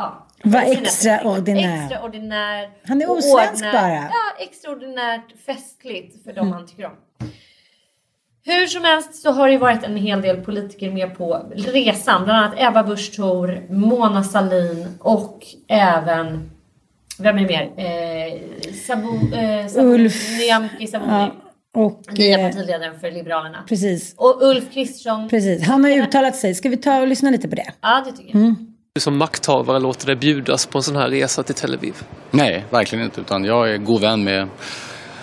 [0.01, 1.85] ja, Var extraordinär.
[1.87, 2.69] Extraordinär.
[2.87, 3.93] Han är osvensk bara.
[3.95, 6.45] Ja, extraordinärt festligt för Mm.
[6.45, 6.93] de han tycker om.
[8.45, 12.25] Hur som helst så har det varit en hel del politiker med på resan.
[12.25, 16.51] Bland annat Ebba Busch Thor, Mona Sahlin och även
[17.19, 17.63] vem är mer?
[17.77, 20.39] Eh, Sabu, eh, Sabu, Ulf.
[20.39, 21.13] Nyamko Sabuni.
[21.13, 21.31] Ja,
[21.75, 22.03] och...
[22.19, 23.65] Nya Eh, partiledaren för Liberalerna.
[23.69, 24.15] precis.
[24.17, 25.29] Och Ulf Kristersson.
[25.29, 25.63] Precis.
[25.67, 26.55] Han har uttalat sig.
[26.55, 27.73] Ska vi ta och lyssna lite på det?
[27.81, 28.43] Ja, det tycker jag.
[28.43, 28.70] Mm.
[28.95, 31.95] Du som makthavare låter dig bjudas på en sån här resa till Tel Aviv.
[32.31, 33.21] Nej, verkligen inte.
[33.21, 34.49] Utan jag är god vän med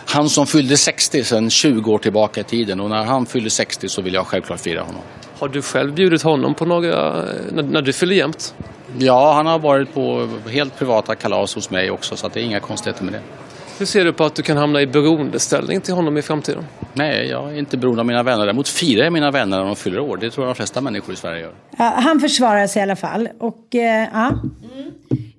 [0.05, 2.79] han som fyllde 60 sedan 20 år tillbaka i tiden.
[2.79, 5.01] Och när han fyllde 60 så vill jag självklart fira honom.
[5.39, 8.55] Har du själv bjudit honom på några, när, när du fyller jämnt?
[8.97, 12.59] Ja, han har varit på helt privata kalas hos mig också så det är inga
[12.59, 13.21] konstigheter med det.
[13.79, 16.65] Hur ser du på att du kan hamna i beroendeställning till honom i framtiden?
[16.93, 18.45] Nej, jag är inte beroende av mina vänner.
[18.45, 20.17] Däremot firar jag mina vänner när de fyller år.
[20.17, 21.53] Det tror jag de flesta människor i Sverige gör.
[21.77, 23.29] Ja, han försvarar sig i alla fall.
[23.39, 24.31] Och eh, ja,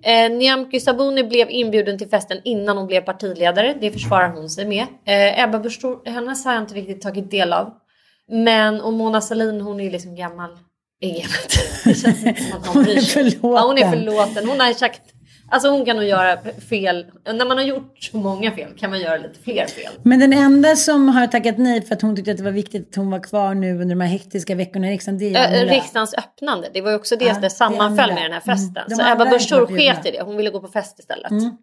[0.02, 3.74] Eh, Nyamko Sabuni blev inbjuden till festen innan hon blev partiledare.
[3.80, 4.86] Det försvarar hon sig med.
[5.06, 7.70] Eh, Ebba Busch hennes har jag inte riktigt tagit del av.
[8.30, 10.50] Men och Mona Sahlin hon är liksom gammal
[11.00, 11.58] i gamet.
[11.84, 13.30] Det känns inte som att Hon någon är bryr sig.
[13.30, 13.50] förlåten.
[13.50, 14.48] Ja, hon är förlåten.
[14.48, 15.00] Hon har sagt
[15.50, 17.06] Alltså hon kan nog göra fel.
[17.24, 19.92] När man har gjort så många fel kan man göra lite fler fel.
[20.02, 22.88] Men den enda som har tackat nej för att hon tyckte att det var viktigt
[22.88, 25.70] att hon var kvar nu under de här hektiska veckorna i riksdagen, det är Äh,
[25.70, 26.70] riksdagens öppnande.
[26.74, 28.76] Det var ju också det Ja, det det sammanföll med den här festen.
[28.76, 28.88] Mm.
[28.88, 30.22] De Så Ebba Busch sket i det.
[30.22, 31.30] Hon ville gå på fest istället.
[31.30, 31.56] Mm.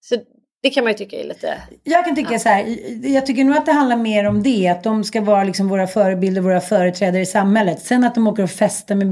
[0.00, 0.16] Så
[0.64, 1.62] det kan man ju tycka är lite...
[1.82, 4.82] Jag kan tycka så här, jag tycker nog att det handlar mer om det, att
[4.82, 7.80] de ska vara liksom våra förebilder, våra företrädare i samhället.
[7.80, 9.06] Sen att de åker och festar med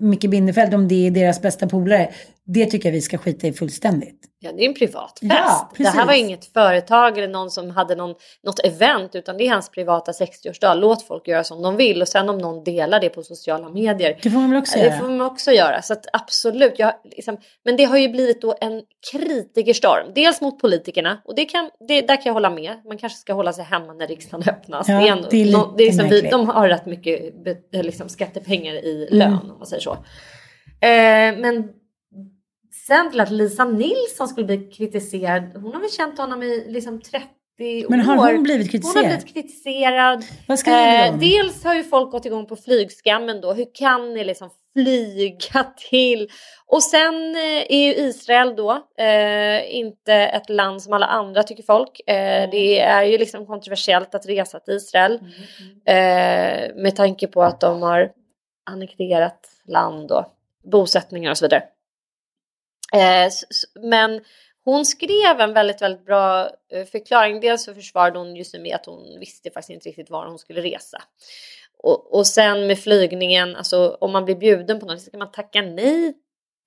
[0.00, 2.10] Micke Bindefeld, om det är deras bästa polare,
[2.46, 4.20] det tycker jag vi ska skita i fullständigt.
[4.44, 5.32] Ja, det är en privat fest.
[5.32, 9.46] Ja, det här var inget företag eller någon som hade någon, något event utan det
[9.46, 10.74] är hans privata 60-årsdag.
[10.74, 14.18] Låt folk göra som de vill och sen om någon delar det på sociala medier.
[14.22, 14.98] Det får man väl också Det göra.
[14.98, 15.82] får man också göra.
[15.82, 16.74] Så att absolut.
[16.78, 20.12] Jag, liksom, men det har ju blivit då en kritikerstorm.
[20.14, 22.72] Dels mot politikerna och det kan, det, där kan jag hålla med.
[22.84, 24.88] Man kanske ska hålla sig hemma när riksdagen öppnas.
[24.88, 26.86] Ja, det är, ändå, det är lite nå- det är som vi, de har rätt
[26.86, 27.34] mycket
[27.72, 29.18] liksom, skattepengar i Mm.
[29.18, 29.92] lön om man säger så.
[30.80, 31.68] Eh, men
[32.86, 35.42] sen till att Lisa Nilsson skulle bli kritiserad.
[35.54, 37.26] Hon har väl känt honom i liksom 30
[37.88, 38.32] Men har år.
[38.32, 39.04] hon blivit Hon kritiserad?
[39.04, 40.24] har blivit kritiserad.
[40.48, 41.30] Vad skriver Eh, de?
[41.30, 43.52] dels har ju folk gått igång på flygskammen då.
[43.52, 46.28] Hur kan ni liksom flyga till?
[46.66, 51.62] Och sen eh, är ju Israel då eh, inte ett land som alla andra tycker
[51.62, 52.00] folk.
[52.06, 55.14] Eh, det är ju liksom kontroversiellt att resa till Israel.
[55.86, 58.10] Eh, med tanke på att de har
[58.70, 60.24] annekterat land och
[60.64, 61.62] bosättningar och så vidare.
[62.92, 63.30] Eh,
[63.82, 64.20] men
[64.64, 67.40] hon skrev en väldigt, väldigt bra eh, förklaring.
[67.40, 70.60] Dels så försvarade hon just med att hon visste faktiskt inte riktigt var hon skulle
[70.60, 71.02] resa.
[71.78, 75.30] Och, och sen med flygningen, alltså om man blir bjuden på något så ska man
[75.30, 76.14] tacka nej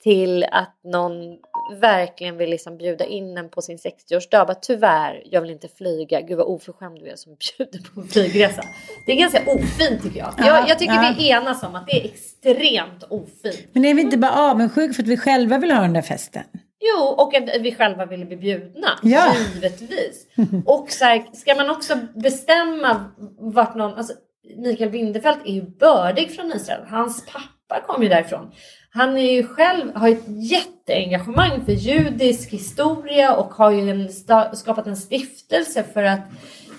[0.04, 1.38] till att någon
[1.74, 4.48] verkligen vill liksom bjuda in en på sin 60-årsdag.
[4.48, 6.22] Bara, Tyvärr, jag vill inte flyga.
[6.22, 8.64] Gud vad oförskämd du är som bjuder på en flygresa.
[9.06, 10.34] Det är ganska ofint tycker jag.
[10.38, 11.14] Ja, jag, jag tycker ja.
[11.18, 13.68] vi enas om att det är extremt ofint.
[13.74, 16.44] Men är vi inte bara avundsjuka för att vi själva vill ha den där festen?
[16.80, 18.88] Jo, och att vi själva vill bli bjudna.
[19.04, 19.36] Ja.
[19.54, 20.28] Givetvis.
[20.66, 23.06] Och så här, ska man också bestämma
[23.40, 23.94] vart någon...
[23.94, 24.14] Alltså,
[24.58, 26.82] Mikael Bindefeld är ju bördig från Israel.
[26.88, 28.52] Hans pappa kom ju därifrån.
[28.96, 34.56] Han är ju själv, har ett jätteengagemang för judisk historia och har ju en, sta-
[34.56, 36.20] skapat en stiftelse för att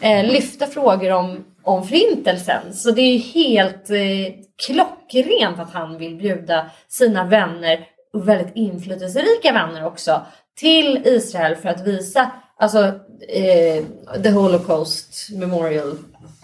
[0.00, 2.74] eh, lyfta frågor om, om förintelsen.
[2.74, 4.35] Så det är ju helt eh,
[4.66, 10.20] klockrent att han vill bjuda sina vänner och väldigt inflytelserika vänner också
[10.57, 12.85] till Israel för att visa alltså,
[13.29, 13.85] eh,
[14.22, 15.90] The Holocaust Memorial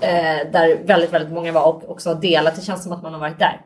[0.00, 2.56] eh, där väldigt, väldigt många var och också har delat.
[2.56, 3.60] Det känns som att man har varit där.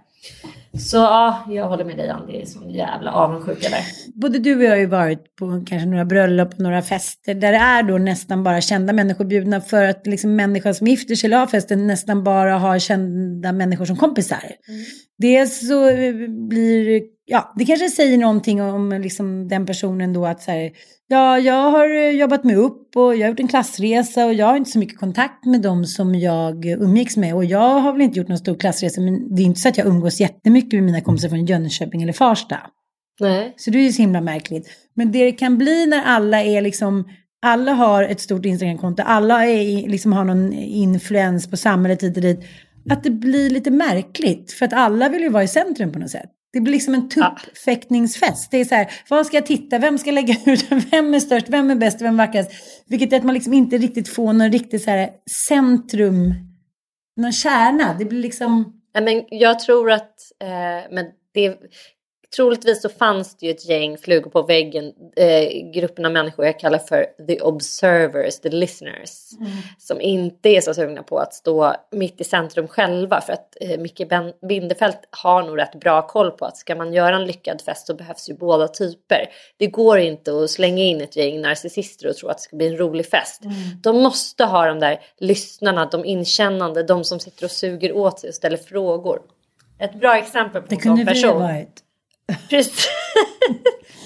[0.79, 3.83] Så ja, jag håller med dig Ann, det är sån jävla avundsjuka där.
[4.15, 7.53] Både du och jag har ju varit på kanske några bröllop och några fester där
[7.53, 11.29] det är då nästan bara kända människor bjudna för att liksom människor som gifter sig
[11.29, 14.53] eller har festen nästan bara har kända människor som kompisar.
[14.69, 14.85] Mm.
[15.19, 16.15] Dels så eh,
[16.49, 20.71] blir ja, det kanske säger någonting om liksom den personen då att så här,
[21.09, 24.47] ja, jag har eh, jobbat mig upp och jag har gjort en klassresa och jag
[24.47, 28.03] har inte så mycket kontakt med dem som jag umgicks med och jag har väl
[28.03, 30.83] inte gjort någon stor klassresa men det är inte så att jag umgås jättemycket med
[30.83, 32.57] mina kompisar från Jönköping eller Farsta.
[33.21, 33.55] Nej.
[33.57, 34.69] Så det är ju så himla märkligt.
[34.95, 37.09] Men det det kan bli när alla är liksom,
[37.47, 42.23] alla har ett stort Instagramkonto, alla är, liksom har någon influens på samhället hit och
[42.23, 42.41] dit.
[42.91, 46.11] Att det blir lite märkligt, för att alla vill ju vara i centrum på något
[46.11, 46.31] sätt.
[46.53, 48.51] Det blir liksom en tuppfäktningsfest.
[48.51, 51.49] Det är så här, vad ska jag titta, vem ska lägga ut, vem är störst,
[51.49, 52.51] vem är bäst, vem är vackrast?
[52.87, 55.11] Vilket är att man liksom inte riktigt får någon riktigt så här
[55.49, 56.35] centrum,
[57.17, 57.95] någon kärna.
[57.99, 61.59] Det blir liksom, men jag tror att, eh, men det,
[62.37, 66.61] troligtvis så fanns det ju ett gäng flugor på väggen, eh, gruppen av människor jag
[66.61, 69.31] kallar för the observers, the listeners,
[69.79, 73.79] som inte är så sugna på att stå mitt i centrum själva för att eh,
[73.79, 74.03] Micke
[74.49, 77.95] Bindefeld har nog rätt bra koll på att ska man göra en lyckad fest så
[77.95, 79.29] behövs ju båda typer.
[79.57, 82.67] Det går inte att slänga in ett gäng narcissister och tro att det ska bli
[82.67, 83.43] en rolig fest.
[83.83, 88.29] De måste ha de där lyssnarna, de inkännande, de som sitter och suger åt sig
[88.29, 89.21] och ställer frågor.
[89.79, 91.43] Ett bra exempel på det en kunde sån vi ha person.
[91.43, 91.83] varit.
[92.51, 92.89] Precis.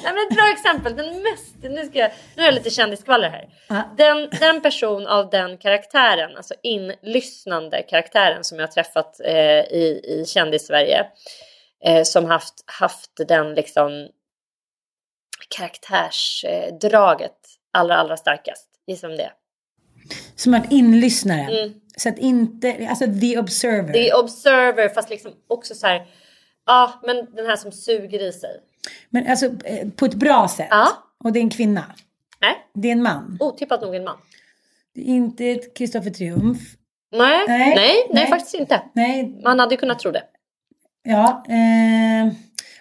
[0.05, 0.97] Nej, men ett bra exempel.
[0.97, 3.49] Den mest, nu, ska jag, nu är jag lite kändiskvaller här.
[3.97, 10.01] Den, den person av den karaktären, alltså inlyssnande karaktären som jag har träffat eh, i,
[10.05, 11.07] i kändis-Sverige.
[11.85, 14.09] Eh, som haft, haft den liksom
[15.49, 17.37] karaktärsdraget
[17.73, 18.67] allra, allra starkast.
[18.87, 19.33] Gissa om det är.
[20.37, 21.41] Som att inlyssnare.
[21.41, 21.81] Mm.
[21.97, 23.97] Så att inte, alltså the observer.
[23.97, 26.07] Är observer fast liksom också så här.
[26.71, 28.61] Ja, men den här som suger i sig.
[29.11, 30.69] Men alltså eh, på ett bra sätt.
[30.71, 30.89] Ja.
[31.25, 31.85] Och det är en kvinna.
[32.41, 33.37] Nej, Det är en man.
[33.41, 34.17] otippat nog en man.
[34.95, 36.59] Det är inte ett Kristoffer Triumf.
[37.13, 38.27] Nej, Nej, nej, nej, nej.
[38.27, 38.83] faktiskt inte.
[38.93, 40.23] Nej, Man hade ju kunnat tro det.
[41.03, 41.45] ja.
[41.49, 42.33] Eh,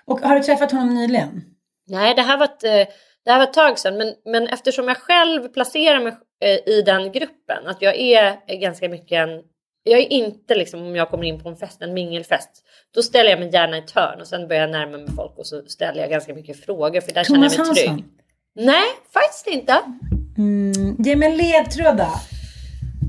[0.06, 1.41] och har du träffat honom nyligen?
[1.88, 2.93] Nej, det här var ett, eh,
[3.25, 3.97] det här var ett tag sedan.
[3.97, 8.89] Men, men eftersom jag själv placerar mig eh, i den gruppen, att jag är ganska
[8.89, 9.30] mycket en...
[9.83, 12.49] Jag är inte liksom om jag kommer in på en fest, en mingelfest.
[12.95, 15.37] Då ställer jag mig gärna i ett hörn och sen börjar jag närma mig folk
[15.37, 17.89] och så ställer jag ganska mycket frågor för där Thomas känner jag mig trygg.
[17.89, 18.11] Hansson?
[18.55, 19.81] Nej, faktiskt inte.
[20.37, 22.07] Mm, ge mig en ledtråd då.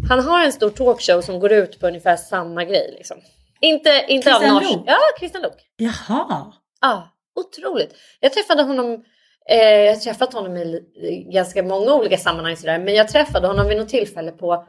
[0.08, 2.94] Han har en stor talkshow som går ut på ungefär samma grej.
[2.98, 3.16] Liksom.
[3.60, 4.70] Inte, inte av Christian norsk...
[4.70, 4.82] Luuk?
[4.86, 5.66] Ja, Christian Luuk.
[5.76, 6.52] Jaha.
[6.80, 7.94] Ja, otroligt.
[8.20, 9.04] Jag träffade honom,
[9.50, 13.68] eh, jag har träffat honom i ganska många olika sammanhang sådär, men jag träffade honom
[13.68, 14.66] vid något tillfälle på,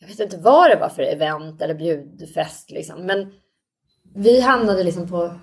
[0.00, 3.32] jag vet inte vad det var för event eller bjudfest liksom, men
[4.14, 5.34] vi hamnade liksom på,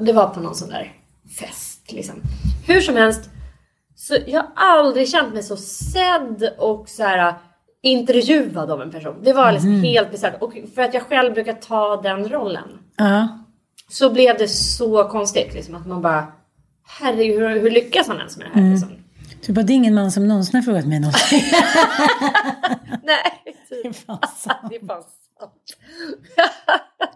[0.00, 0.92] det var på någon sån där
[1.38, 2.14] fest liksom.
[2.66, 3.30] Hur som helst,
[3.94, 7.34] så jag har aldrig känt mig så sedd och så här
[7.82, 9.16] intervjuad av en person.
[9.22, 13.28] Det var liksom helt bisarrt och för att jag själv brukar ta den rollen Ja.
[13.90, 15.54] så blev det så konstigt.
[15.54, 16.26] Liksom, att man bara,
[17.00, 18.70] herregud, hur, hur lyckas han ens med det här?
[18.70, 18.88] Liksom?
[19.46, 21.42] Du bara, det är ingen man som någonsin har frågat mig någonting.
[23.02, 23.82] Nej, typ.
[23.82, 24.58] Det är fan sant.
[24.70, 25.02] det är fan
[25.38, 25.52] sant.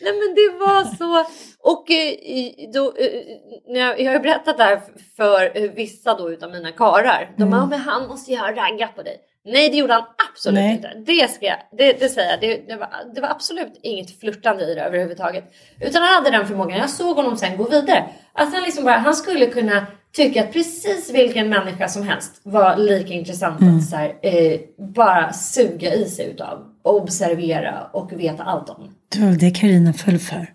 [0.00, 1.30] Nej men det var så.
[1.60, 4.80] Och eh, då, eh, jag, har ju berättat det här
[5.16, 7.30] för eh, vissa då utav mina karar.
[7.36, 9.20] De bara, men han måste ju ha raggat på dig.
[9.44, 10.72] Nej det gjorde han absolut Nej.
[10.72, 10.92] inte.
[11.06, 12.40] Det, ska jag, det, det säger jag.
[12.40, 15.44] Det, det, var, det var absolut inget flörtande i det överhuvudtaget.
[15.80, 16.78] Utan han hade den förmågan.
[16.78, 18.04] Jag såg honom sen gå vidare.
[18.32, 22.76] Att han, liksom bara, han skulle kunna tycka att precis vilken människa som helst var
[22.76, 24.60] lika intressant att så här, eh,
[24.94, 26.58] bara suga i sig utav.
[26.82, 28.94] Observera och veta allt om.
[29.08, 30.46] Det var det Carina föll för.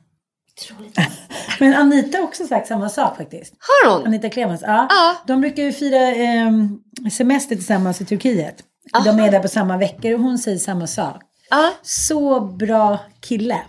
[1.60, 3.54] Men Anita har också sagt samma sak faktiskt.
[3.60, 4.08] Har hon?
[4.08, 4.62] Anita Clemens.
[4.62, 4.88] Ja.
[4.90, 5.16] Ja.
[5.28, 6.52] De brukar ju fira eh,
[7.12, 8.56] semester tillsammans i Turkiet.
[9.04, 9.28] De Aha.
[9.28, 11.22] är där på samma veckor och hon säger samma sak.
[11.50, 13.62] Ja, Så bra kille.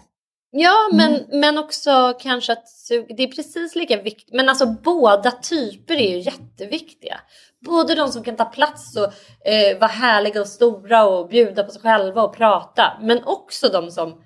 [0.52, 2.68] Ja men, men också kanske att.
[2.88, 4.34] Det är precis lika viktigt.
[4.34, 7.20] Men alltså båda typer är ju jätteviktiga.
[7.66, 9.04] Både de som kan ta plats och
[9.48, 12.92] eh, vara härliga och stora och bjuda på sig själva och prata.
[13.00, 14.22] Men också de som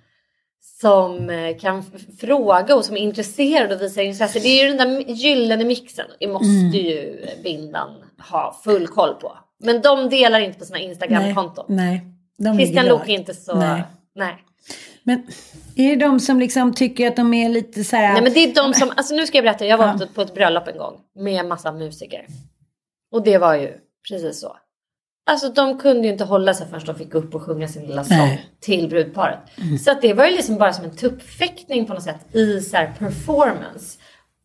[0.80, 1.84] som eh, kan
[2.20, 4.38] fråga och som är intresserade och visar intresse.
[4.38, 6.06] Det är ju den där gyllene mixen.
[6.20, 7.90] Det måste ju Bindan
[8.30, 9.32] ha full koll på.
[9.60, 11.64] Men de delar inte på sina Instagram-konton.
[11.68, 12.06] Nej.
[12.38, 13.54] De Christian Luuk är inte så...
[13.54, 13.82] Nej.
[14.14, 14.45] Nej.
[15.06, 15.26] Men
[15.76, 18.12] är det de som liksom tycker att de är lite så här...
[18.12, 20.06] Nej men det är de som, alltså nu ska jag berätta, jag var Ja.
[20.14, 22.26] på- ett bröllop en gång med en massa musiker.
[23.12, 23.72] Och det var ju
[24.08, 24.56] precis så.
[25.30, 28.04] Alltså de kunde ju inte hålla sig förrän de fick upp och sjunga sin lilla
[28.04, 29.38] sång till brudparet.
[29.84, 32.76] Så att det var ju liksom bara som en tuppfäktning på något sätt i så
[32.76, 33.98] här performance.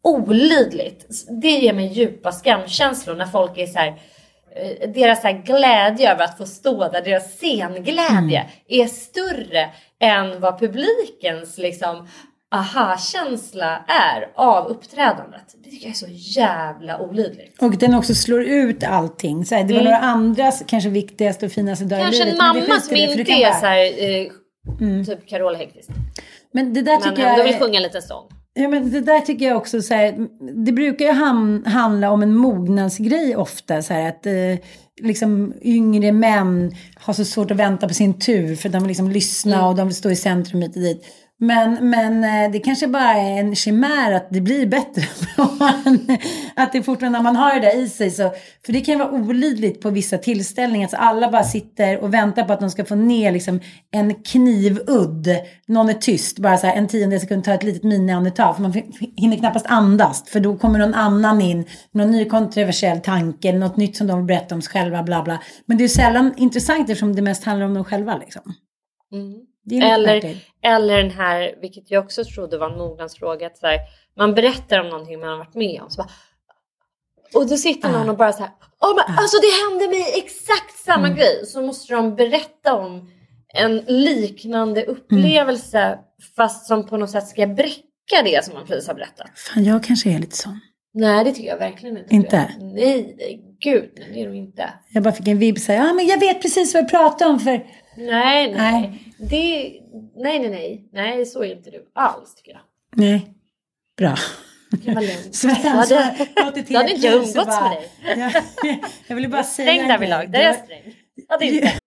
[0.03, 1.05] Olidligt.
[1.41, 4.01] Det ger mig djupa skamkänslor när folk är så här
[4.93, 10.60] deras så här glädje över att få stå där, deras scenglädje är större än vad
[10.60, 12.08] publikens liksom
[12.56, 15.56] aha-känsla är av uppträdandet.
[15.64, 17.62] Det tycker jag är så jävla olidligt.
[17.62, 19.45] Och den också slår ut allting.
[19.45, 22.12] Så här, det var några andras kanske viktigaste och finaste dag i Mm.
[22.12, 25.89] Kanske en men mamma som du inte är så här, eh, typ Carola Häggkvist.
[26.52, 27.32] Men det där Men tycker jag...
[27.32, 28.28] ändå vill sjunga en liten sång.
[28.54, 30.28] Ja, men det där tycker jag också så här,
[30.66, 33.82] det brukar ju ham- handla om en mognadsgrej ofta.
[33.82, 34.34] Så här, att eh,
[35.02, 39.12] liksom yngre män har så svårt att vänta på sin tur för de vill liksom
[39.12, 39.68] lyssna Mm.
[39.68, 41.06] och de vill stå i centrum hit och dit.
[41.43, 45.03] Men, men eh, det kanske bara är en chimär att det blir bättre.
[45.59, 46.17] man-
[46.55, 48.31] att det fortfarande, när man har det där i sig så,
[48.65, 50.85] för det kan ju vara olidligt på vissa tillställningar.
[50.85, 53.59] Alltså alla bara sitter och väntar på att de ska få ner liksom
[53.91, 55.29] en knivudd.
[55.67, 58.55] Någon är tyst, bara så här en tiondel sekund, tar ett litet miniandetag.
[58.55, 58.73] För man
[59.17, 60.23] hinner knappast andas.
[60.29, 64.25] För då kommer någon annan in, någon ny kontroversiell tanke, något nytt som de vill
[64.27, 65.41] berätta om sig själva, bla bla.
[65.65, 68.41] Men det är ju sällan intressant eftersom det mest handlar om dem själva liksom.
[69.13, 69.51] Mm.
[69.84, 73.80] Eller, eller den här, vilket jag också trodde var en mognadsfråga, att så här,
[74.18, 75.89] man berättar om någonting man har varit med om.
[75.89, 76.09] Så bara,
[77.34, 78.51] och då sitter någon och bara så här,
[78.82, 81.18] oh, men, alltså det hände mig exakt samma Mm.
[81.18, 81.45] grej.
[81.45, 83.12] Så måste de berätta om
[83.53, 85.99] en liknande upplevelse
[86.36, 89.28] fast som på något sätt ska bräcka det som man precis har berättat.
[89.36, 90.59] Fan, jag kanske är lite sån.
[90.93, 92.16] Nej, det tycker jag verkligen inte.
[92.16, 92.51] Inte?
[92.59, 94.70] Nej, nej, gud, nej, det är de inte.
[94.89, 97.30] Jag bara fick en vibb så här, ja men jag vet precis vad jag pratar
[97.30, 97.51] om för...
[97.97, 98.55] Nej, nej.
[98.55, 99.11] Nej.
[99.30, 99.82] Det,
[100.15, 100.89] nej, nej, nej.
[100.93, 102.61] Nej, så är inte du alls tycker jag.
[102.95, 103.34] Nej.
[103.97, 104.15] Bra.
[105.32, 106.43] Så jag Ja, hade, då
[106.78, 107.91] hade inte jag umgåtts med dig.
[108.17, 108.43] Jag,
[109.07, 110.19] jag ville bara säga Sträng en därvidlag.
[110.22, 110.30] grej.
[110.32, 110.95] Där är jag sträng.
[111.30, 111.78] Är inte.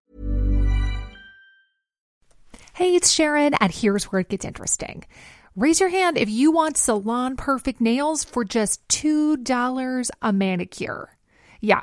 [2.72, 5.04] Hey, it's Sharon, and here's where it gets interesting.
[5.54, 11.08] Raise your hand if you want salon perfect nails for just $2 a manicure.
[11.60, 11.82] Yeah,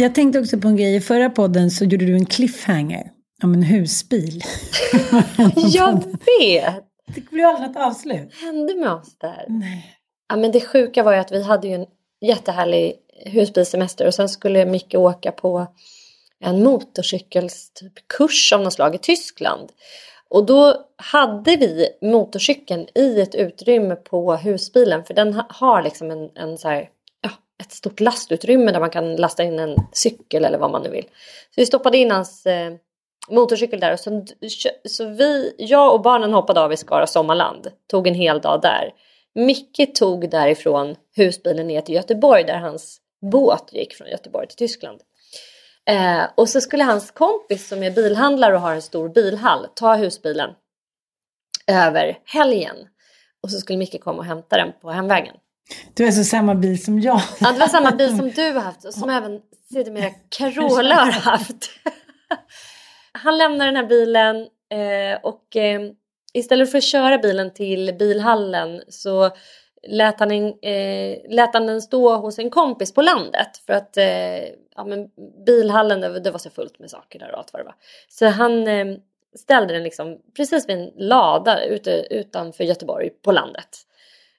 [0.00, 0.96] Jag tänkte också på en grej.
[0.96, 3.10] I förra podden så gjorde du en cliffhanger
[3.42, 4.42] om en husbil.
[5.56, 5.92] Jag
[6.38, 6.84] vet!
[7.14, 8.34] Det blev aldrig något avslut.
[8.34, 9.44] hände med oss där?
[9.48, 9.96] Nej.
[10.28, 11.86] Ja, men det sjuka var ju att vi hade ju en
[12.20, 12.94] jättehärlig
[13.26, 15.66] husbilsemester och sen skulle Micke åka på
[16.44, 19.68] en motorcykelskurs av något slag i Tyskland.
[20.28, 26.10] Och då hade vi motorcykeln i ett utrymme på husbilen för den ha- har liksom
[26.10, 26.88] en, en så här,
[27.60, 31.04] ett stort lastutrymme där man kan lasta in en cykel eller vad man nu vill.
[31.54, 32.72] Så vi stoppade in hans eh,
[33.28, 34.24] motorcykel där och så,
[34.88, 37.68] så vi, jag och barnen hoppade av i Skara Sommarland.
[37.90, 38.90] Tog en hel dag där.
[39.34, 43.00] Micke tog därifrån husbilen ner till Göteborg där hans
[43.32, 45.00] båt gick från Göteborg till Tyskland.
[45.86, 49.94] Eh, och så skulle hans kompis som är bilhandlare och har en stor bilhall ta
[49.94, 50.50] husbilen.
[51.66, 52.76] över helgen.
[53.42, 55.36] Och så skulle Micke komma och hämta den på hemvägen.
[55.94, 57.20] Det var alltså samma bil som jag.
[57.40, 59.40] Ja, det var samma bil som du har haft och som även
[59.72, 61.70] sedermera Carola har haft.
[63.12, 64.36] Han lämnar den här bilen
[64.70, 65.80] eh, och eh,
[66.32, 69.30] istället för att köra bilen till bilhallen så
[69.88, 73.96] lät han, en, eh, lät han den stå hos en kompis på landet för att
[74.76, 75.08] ja, men
[75.46, 77.74] bilhallen det, var så fullt med saker där och allt vad det var.
[78.08, 78.66] Så han
[79.38, 83.86] ställde den liksom precis vid en lada ute, utanför Göteborg på landet.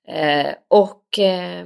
[0.07, 1.65] Eh, och eh,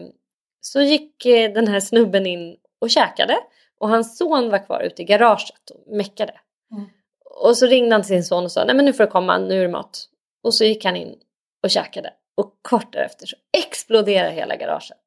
[0.61, 3.38] så gick eh, den här snubben in och käkade
[3.79, 6.33] och hans son var kvar ute i garaget och meckade.
[6.71, 6.86] Mm.
[7.25, 9.38] Och så ringde han till sin son och sa nej men nu får du komma,
[9.38, 10.09] nu är det mat.
[10.43, 11.15] Och så gick han in
[11.63, 14.97] och käkade och kort därefter så exploderar hela garaget.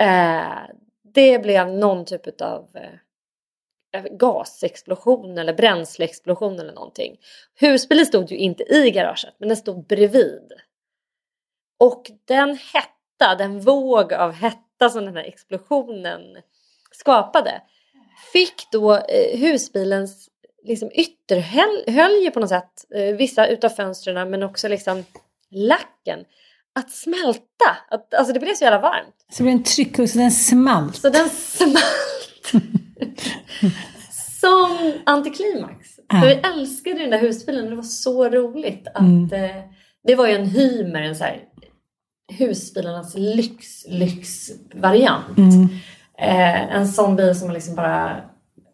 [0.00, 0.74] Eh,
[1.14, 7.16] det blev någon typ av eh, gasexplosion eller bränsleexplosion eller någonting.
[7.60, 10.52] Husbilen stod ju inte i garaget men den stod bredvid.
[11.78, 16.20] Och den hetta, den våg av hetta som den här explosionen
[16.92, 17.60] skapade
[18.32, 20.28] fick då eh, husbilens
[20.64, 25.04] liksom ytterhölje på något sätt, eh, vissa utav fönstren men också liksom
[25.50, 26.24] lacken
[26.74, 27.76] att smälta.
[27.90, 29.14] Att, alltså det blev så jävla varmt.
[29.28, 30.96] Så det blev en tryck så den smalt.
[30.96, 32.52] Så den smalt.
[34.40, 35.88] Som antiklimax.
[36.08, 36.20] Ja.
[36.20, 39.32] För vi älskade den där husbilen och det var så roligt att Mm.
[39.32, 39.62] eh,
[40.06, 41.42] det var ju en Hymer, en så här
[42.32, 45.38] husbilarnas lyx, lyxvariant.
[45.38, 45.68] Mm.
[46.18, 48.16] Eh, en sån bil som man liksom bara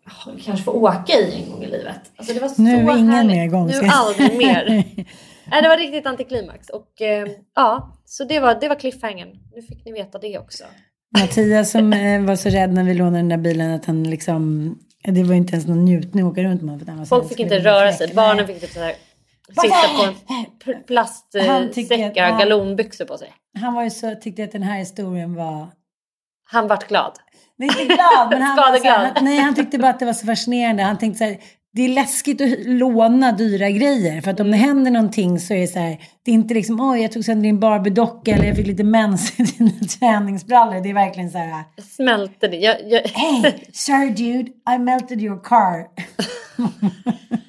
[0.07, 2.01] oh, kanske får åka i en gång i livet.
[2.16, 3.36] Alltså det var så Nu är ingen härligt.
[3.36, 3.66] mer gång.
[3.66, 4.64] Nu aldrig mer.
[5.51, 6.68] Nej, det var riktigt antiklimax.
[6.68, 9.28] Och eh, ja, så det var, det var cliffhangern.
[9.55, 10.64] Nu fick ni veta det också.
[11.18, 14.74] Mattias som eh, var så rädd när vi lånade den där bilen att han liksom...
[15.05, 17.07] Det var inte ens någon njutning att åka runt med.
[17.09, 18.14] Folk fick inte röra sig.
[18.14, 18.94] Barnen fick typ så här,
[19.55, 23.32] sitta på en plastsäckar, galonbyxor på sig.
[23.61, 25.68] Han var ju så, tyckte att den här historien var...
[26.44, 27.12] Han vart glad.
[27.57, 30.12] Nej, inte glad, men han var så han, Nej, han tyckte bara att det var
[30.12, 30.82] så fascinerande.
[30.82, 31.38] Han tänkte så här,
[31.72, 34.20] det är läskigt att låna dyra grejer.
[34.20, 36.80] För att om det händer någonting så är det så här, det är inte liksom,
[36.90, 39.70] oj, jag tog sönder din Barbie-docka eller jag fick lite mens i dina
[40.01, 40.80] träningsbrallor.
[40.80, 42.57] Det är verkligen så här, Smälte det.
[42.57, 45.86] Jag, jag, hey, sorry dude, I melted your car.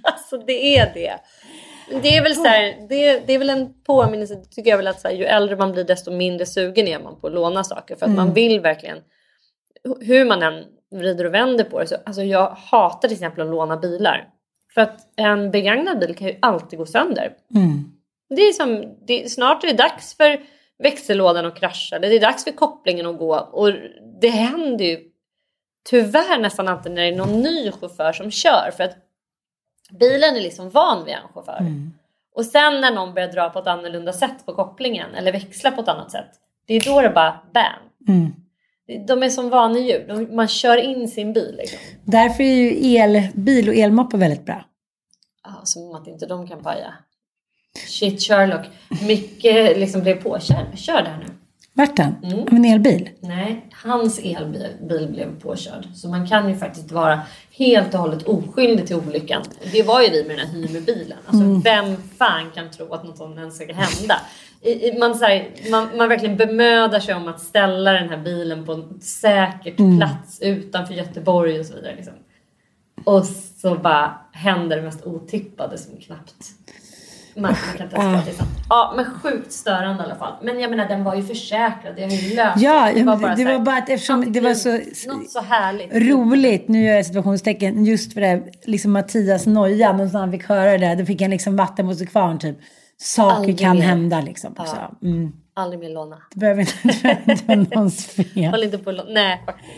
[0.04, 1.14] alltså det är det.
[2.02, 5.02] Det är väl så här, det, det är väl en påminnelse, tycker jag väl att
[5.02, 7.96] så här, ju äldre man blir desto mindre sugen är man på att låna saker.
[7.96, 8.98] För att man vill verkligen,
[10.00, 11.88] hur man än vrider och vänder på det.
[11.88, 14.30] Så, alltså jag hatar till exempel att låna bilar.
[14.74, 17.34] För att en begagnad bil kan ju alltid gå sönder.
[17.56, 17.92] Mm.
[18.30, 20.40] Det är som, det, snart är det dags för
[20.84, 22.00] växellådan att krascha.
[22.00, 23.36] Det är dags för kopplingen att gå.
[23.36, 23.72] Och
[24.22, 25.00] det händer ju
[25.90, 28.72] tyvärr nästan alltid när det är någon ny chaufför som kör.
[28.78, 28.98] För att
[30.00, 31.60] bilen är liksom van vid en chaufför.
[31.60, 31.94] Mm.
[32.36, 35.82] Och sen när någon börjar dra på ett annorlunda sätt på kopplingen eller växla på
[35.82, 36.30] ett annat sätt.
[36.66, 37.64] Det är då det bara bam.
[38.08, 38.34] Mm.
[39.08, 40.28] De är som vanedjur.
[40.36, 41.80] Man kör in sin bil liksom.
[42.04, 44.66] Därför är ju elbil och elmoppe väldigt bra.
[45.44, 46.94] Ah, som att inte de kan paja.
[47.88, 48.66] Shit Sherlock.
[49.08, 51.31] Mycket liksom blev påkörd körd här nu.
[51.74, 52.16] Vart den?
[52.24, 52.40] Mm.
[52.40, 53.10] Av en elbil?
[53.20, 55.88] Nej, hans elbil bil blev påkörd.
[55.96, 59.44] Så man kan ju faktiskt vara helt och hållet oskyldig till olyckan.
[59.72, 61.18] Det var ju vi med den här Hymerbilen.
[61.26, 64.16] Alltså vem fan kan tro att något sånt ens ska hända?
[65.00, 68.74] Man, så här, man, man verkligen bemödar sig om att ställa den här bilen på
[68.74, 71.96] en säker plats utanför Göteborg och så vidare.
[71.96, 72.14] Liksom.
[73.04, 73.26] Och
[73.62, 76.46] så bara händer det mest otippade som knappt
[77.36, 78.50] man, man kan inte ens det är sant.
[78.70, 80.34] Ja, men sjukt störande i alla fall.
[80.42, 81.94] Men jag menar, den var ju försäkrad.
[82.00, 83.00] Jag har ju löst Ja, det.
[83.00, 84.72] det var var bara, bara, så här, att eftersom det var så
[85.08, 85.94] Något så härligt.
[85.94, 90.72] roligt, nu gör jag situationstecken, just för det, liksom Mattias noja, när han fick höra
[90.72, 92.58] det där, då fick han liksom vatten på sig kvarn typ.
[92.98, 93.84] Saker Aldrig kan mer.
[93.84, 94.54] hända liksom.
[94.58, 94.66] Ja.
[94.66, 95.32] Så, mm.
[95.54, 96.18] Aldrig mer låna.
[96.34, 98.46] Det behöver inte, det behöver inte vara någons fel.
[98.52, 99.10] Håll inte på låna.
[99.12, 99.72] Nej, faktiskt.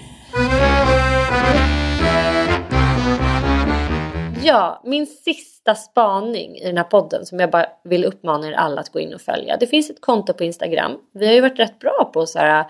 [4.46, 8.82] Ja, min sista spaning i den här podden som jag bara vill uppmana er alla
[8.82, 9.58] att gå in och följa.
[9.58, 10.92] Det finns ett konto på Instagram.
[11.14, 12.66] Vi har ju varit rätt bra på så här,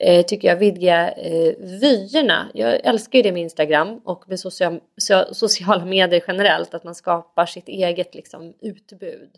[0.00, 2.50] eh, tycker jag, vidga eh, vyerna.
[2.54, 6.74] Jag älskar ju det med Instagram och med social, so, sociala medier generellt.
[6.74, 9.30] Att man skapar sitt eget liksom, utbud.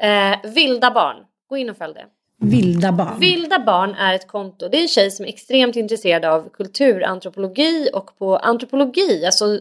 [0.00, 1.16] Eh, vilda barn.
[1.48, 2.06] Gå in och följ det.
[2.40, 3.20] Vilda barn.
[3.20, 4.68] Vilda barn är ett konto.
[4.68, 9.60] Det är en tjej som är extremt intresserad av kulturantropologi och på antropologi, alltså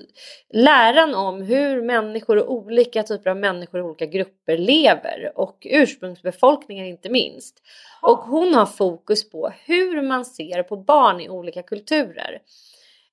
[0.53, 6.85] läran om hur människor och olika typer av människor och olika grupper lever och ursprungsbefolkningar
[6.85, 7.55] inte minst.
[8.01, 12.39] Och hon har fokus på hur man ser på barn i olika kulturer.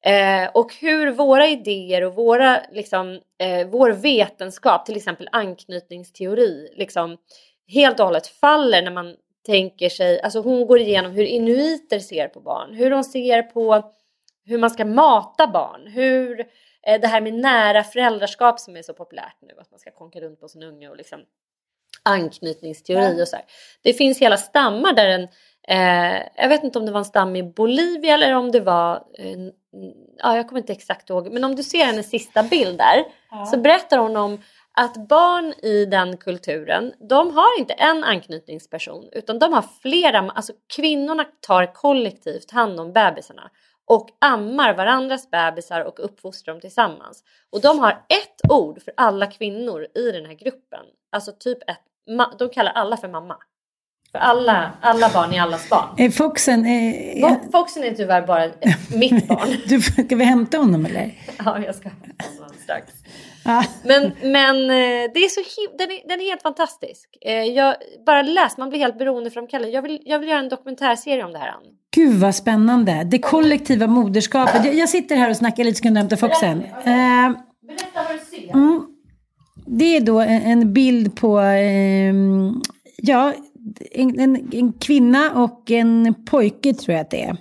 [0.04, 7.16] Eh, och hur våra idéer och våra, liksom, eh, vår vetenskap, till exempel anknytningsteori, liksom,
[7.68, 9.16] helt och hållet faller när man
[9.46, 13.92] tänker sig, alltså hon går igenom hur inuiter ser på barn, hur de ser på
[14.44, 16.40] hur man ska mata barn, hur
[16.86, 20.20] eh, det här med nära föräldraskap som är så populärt nu, att man ska konka
[20.20, 21.20] runt på sin unge och liksom
[22.02, 23.22] anknytningsteori ja.
[23.22, 23.44] och så här.
[23.82, 25.28] Det finns hela stammar där en,
[25.68, 28.94] eh, jag vet inte om det var en stam i Bolivia eller om det var,
[28.94, 29.38] eh,
[30.18, 33.46] ja jag kommer inte exakt ihåg, men om du ser hennes sista bild där ja.
[33.46, 34.42] så berättar hon om
[34.76, 40.52] att barn i den kulturen, de har inte en anknytningsperson utan de har flera, alltså
[40.76, 43.50] kvinnorna tar kollektivt hand om bebisarna
[43.86, 47.24] och ammar varandras bebisar och uppfostrar dem tillsammans.
[47.50, 50.86] Och de har ett ord för alla kvinnor i den här gruppen.
[51.12, 51.82] Alltså typ ett,
[52.38, 53.36] de kallar alla för mamma.
[54.12, 55.88] För alla, alla barn är allas barn.
[55.98, 58.50] Eh, Foxen, eh, Foxen är tyvärr bara
[58.94, 59.48] mitt barn.
[59.66, 61.14] du, ska vi hämta honom eller?
[61.44, 62.92] ja, jag ska hämta honom strax.
[63.84, 65.40] Men, men eh, det är så
[65.78, 67.16] den, är, den är helt fantastisk.
[67.20, 67.74] Eh, jag
[68.06, 69.70] bara läs, man blir helt beroendeframkallad.
[69.70, 71.48] Jag vill, jag vill göra en dokumentärserie om det här.
[71.48, 71.62] Ann.
[71.94, 73.04] Gud vad spännande.
[73.10, 74.64] Det kollektiva moderskapet.
[74.64, 76.58] Jag, jag sitter här och snackar lite, ska du hämta Foxen?
[76.58, 77.32] Berätta, eh,
[77.66, 78.50] Berätta vad du ser.
[78.54, 78.86] Mm,
[79.66, 82.14] det är då en, en bild på, eh,
[82.96, 83.32] ja,
[83.92, 87.36] en, en, en, kvinna och en pojke tror jag att det är.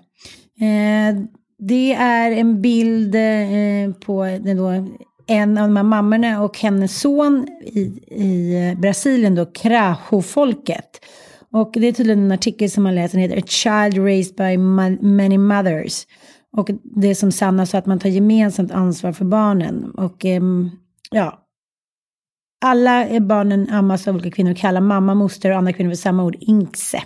[0.62, 1.16] Eh,
[1.60, 4.88] det är en bild eh, på då
[5.28, 11.06] en av de här mammorna och hennes son i, i eh, Brasilien då, Krajo-folket.
[11.52, 14.58] Och det är tydligen en artikel som man läser, den heter A Child Raised by
[15.08, 16.06] Many Mothers.
[16.58, 19.92] Och det är som Sanna sa, att man tar gemensamt ansvar för barnen.
[19.92, 20.70] Och ehm,
[21.12, 21.39] ja,
[22.62, 26.38] alla barnen ammas av olika kvinnor, kallar mamma, moster och andra kvinnor för samma ord,
[26.40, 27.04] inkse.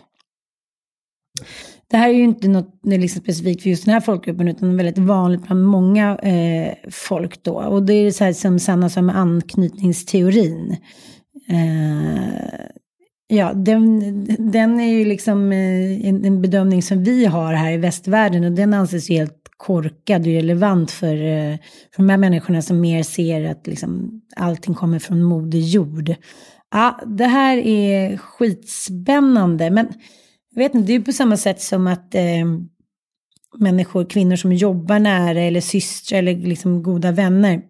[1.89, 4.97] Det här är ju inte något liksom specifikt för just den här folkgruppen utan väldigt
[4.97, 7.53] vanligt bland många eh, folk då.
[7.53, 10.77] Och det är så här som Sanna sa med anknytningsteorin.
[11.49, 12.65] Eh,
[13.27, 13.99] ja, den,
[14.51, 18.51] den är ju liksom eh, en, en, bedömning som vi har här i västvärlden och
[18.51, 21.57] den anses ju helt korkad och relevant för, eh,
[21.91, 26.15] för de här människorna som mer ser att liksom allting kommer från moder jord.
[26.71, 29.87] Ja, det här är skitspännande men
[30.55, 32.45] jag vet inte, det är på samma sätt som att eh,
[33.57, 37.61] människor, kvinnor som jobbar nära eller systrar eller liksom goda vänner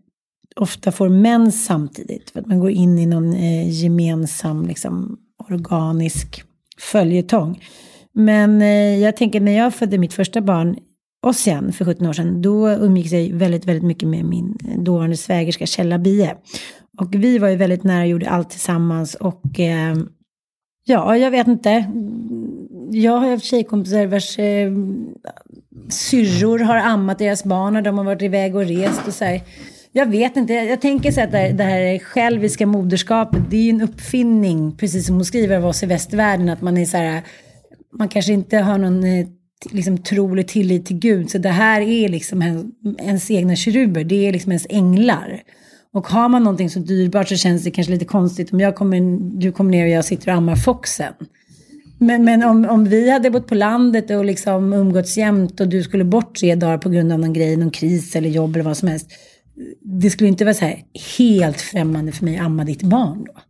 [0.55, 2.29] ofta får mens samtidigt.
[2.29, 5.17] För att man går in i någon eh, gemensam, liksom,
[5.49, 6.43] organisk
[6.79, 7.63] följetong.
[8.13, 10.77] Men eh, jag tänker när jag födde mitt första barn,
[11.23, 15.65] Ossian, för 17 år sedan, då umgicks jag väldigt, väldigt mycket med min dåvarande svägerska
[15.65, 16.35] Kjella Bie.
[16.97, 19.95] Och vi var ju väldigt nära och gjorde allt tillsammans och eh,
[20.85, 21.85] ja, jag vet inte
[22.93, 24.71] jag har haft tjejkompisar vars eh,
[25.89, 29.41] syrror har ammat deras barn och de har varit iväg och rest och så här.
[29.91, 33.69] Jag vet inte, jag tänker så att det, det här själviska moderskapet, det är ju
[33.69, 37.21] en uppfinning, precis som hon skriver av oss i västvärlden, att man är så här,
[37.91, 39.27] man kanske inte har någon eh,
[39.71, 42.65] liksom tro trolig tillit till Gud, så det här är liksom ens,
[42.99, 45.41] ens egna keruber, det är liksom ens änglar.
[45.93, 49.19] Och har man någonting så dyrbart så känns det kanske lite konstigt om jag kommer,
[49.39, 51.13] du kommer ner och jag sitter och ammar foxen.
[51.97, 55.83] Men, men om, om vi hade bott på landet och liksom umgåtts jämt och du
[55.83, 58.77] skulle bort tre dagar på grund av någon grej, någon kris eller jobb eller vad
[58.77, 59.07] som helst.
[59.81, 60.83] Det skulle inte vara så här
[61.17, 63.41] helt främmande för mig att amma ditt barn då.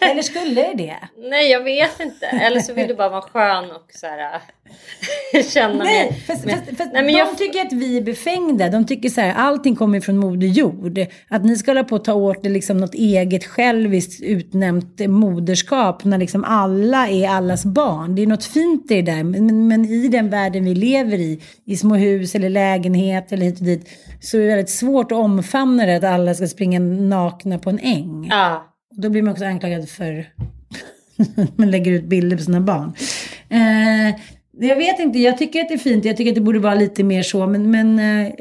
[0.00, 0.96] Eller skulle det det?
[1.16, 2.26] Nej, jag vet inte.
[2.26, 4.40] Eller så vill du bara vara skön och så här,
[5.42, 6.22] känna Nej, mig.
[6.26, 7.38] Fast, fast, fast Nej, men de jag...
[7.38, 8.68] tycker att vi är befängda.
[8.68, 10.98] De tycker så här, allting kommer från Moder Jord.
[11.28, 16.04] Att ni ska hålla på att ta åt det liksom något eget själviskt utnämnt moderskap
[16.04, 18.14] när liksom alla är allas barn.
[18.14, 19.22] Det är något fint i det där.
[19.22, 23.60] Men, men i den världen vi lever i, i små hus eller lägenhet eller hit
[23.60, 23.88] och dit,
[24.20, 27.78] så är det väldigt svårt att omfamna det att alla ska springa nakna på en
[27.78, 28.28] äng.
[28.30, 28.74] Ja.
[29.02, 30.30] Då blir man också anklagad för
[31.38, 32.92] att man lägger ut bilder på sina barn.
[33.48, 34.20] Eh,
[34.60, 36.04] jag vet inte, jag tycker att det är fint.
[36.04, 37.46] Jag tycker att det borde vara lite mer så.
[37.46, 38.32] Men, men eh,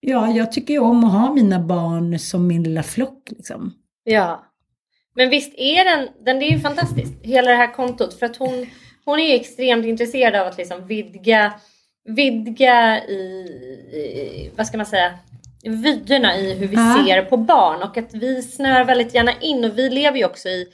[0.00, 3.30] ja, jag tycker ju om att ha mina barn som min lilla flock.
[3.30, 3.74] Liksom.
[4.04, 4.44] Ja.
[5.14, 8.14] Men visst är den, den det är ju fantastiskt, hela det här kontot.
[8.18, 8.66] För att hon,
[9.04, 11.52] hon är extremt intresserad av att liksom vidga,
[12.04, 13.22] vidga i,
[13.92, 15.18] i vad ska man säga,
[15.62, 17.04] vyerna i hur vi ja.
[17.06, 20.48] ser på barn och att vi snör väldigt gärna in och vi lever ju också
[20.48, 20.68] i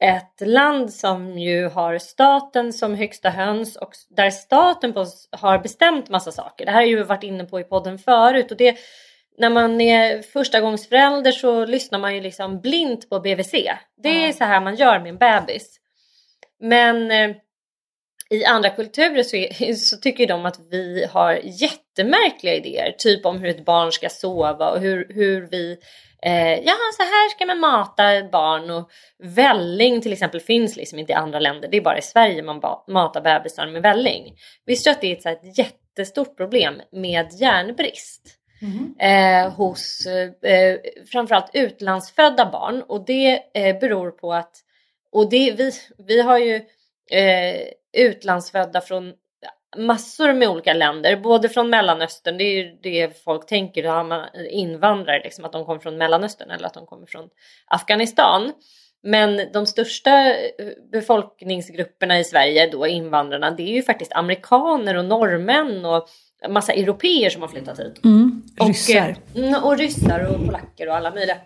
[0.00, 4.94] ett land som ju har staten som högsta höns och där staten
[5.30, 6.64] har bestämt massa saker.
[6.64, 8.76] Det här har ju varit inne på i podden förut och det
[9.38, 13.52] när man är första gångs förälder så lyssnar man ju liksom blint på BVC.
[14.02, 15.80] Det är så här man gör med en bebis.
[16.60, 17.36] Men eh,
[18.30, 22.94] i andra kulturer så, är, så tycker de att vi har jättemärkliga idéer.
[22.98, 25.78] Typ om hur ett barn ska sova och hur, hur vi
[26.22, 31.12] Eh, ja, så här ska man mata barn och välling till exempel finns liksom inte
[31.12, 31.68] i andra länder.
[31.68, 34.34] Det är bara i Sverige man matar bebisar med välling.
[34.66, 38.34] Visste du att det är ett, så här, ett jättestort problem med järnbrist?
[38.62, 38.94] Mm.
[38.98, 40.06] Eh, hos
[40.42, 40.76] eh,
[41.12, 44.52] framförallt utlandsfödda barn och det eh, beror på att
[45.12, 46.54] och det, vi, vi har ju
[47.10, 47.60] eh,
[47.96, 49.12] utlandsfödda från
[49.76, 54.28] massor med olika länder, både från Mellanöstern, det är ju det folk tänker, har man
[54.50, 57.28] invandrare, liksom, att de kommer från Mellanöstern eller att de kommer från
[57.66, 58.52] Afghanistan.
[59.02, 60.34] Men de största eh,
[60.92, 66.08] befolkningsgrupperna i Sverige, då invandrarna, det är ju faktiskt amerikaner och norrmän och
[66.48, 68.04] massa europeer som har flyttat hit.
[68.04, 69.16] Mm, ryssar.
[69.32, 71.36] Och, mm, och ryssar och polacker och alla möjliga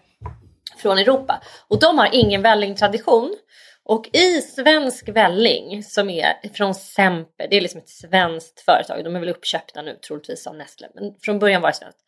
[0.76, 1.42] från Europa.
[1.68, 3.36] Och de har ingen vällingtradition.
[3.84, 9.16] Och i Svensk Välling som är från Semper, det är liksom ett svenskt företag, de
[9.16, 11.98] är väl uppköpta nu troligtvis av Nestle, men från början var det svenskt.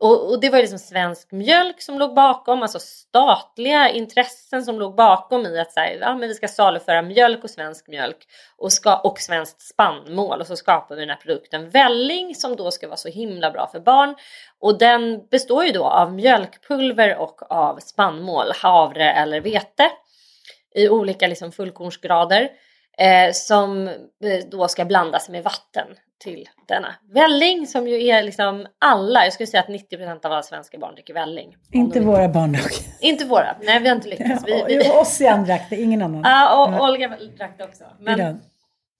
[0.00, 4.94] Och, och, det var liksom svensk mjölk som låg bakom, alltså statliga intressen som låg
[4.94, 8.16] bakom i att säga, ja, men vi ska saluföra mjölk och svensk mjölk
[8.56, 10.40] och, ska, och svenskt spannmål.
[10.40, 11.70] Och så skapar vi den här produkten.
[11.70, 14.14] Välling som då ska vara så himla bra för barn.
[14.58, 19.90] Och den består ju då av mjölkpulver och av spannmål, havre eller vete
[20.74, 22.48] i olika liksom fullkornsgrader
[22.98, 23.94] eh, som eh,
[24.50, 25.86] då ska blandas med vatten
[26.18, 30.42] till denna välling som ju är liksom alla, jag skulle säga att 90% av alla
[30.42, 31.56] svenska barn dricker välling.
[31.72, 32.72] Inte våra barn dock.
[33.00, 34.44] Inte våra, nej vi har inte lyckats.
[34.46, 34.90] Vi, vi...
[34.90, 36.22] Ossian drack det, ingen annan.
[36.24, 37.84] Ja, och Olga drack det också.
[38.00, 38.40] Men,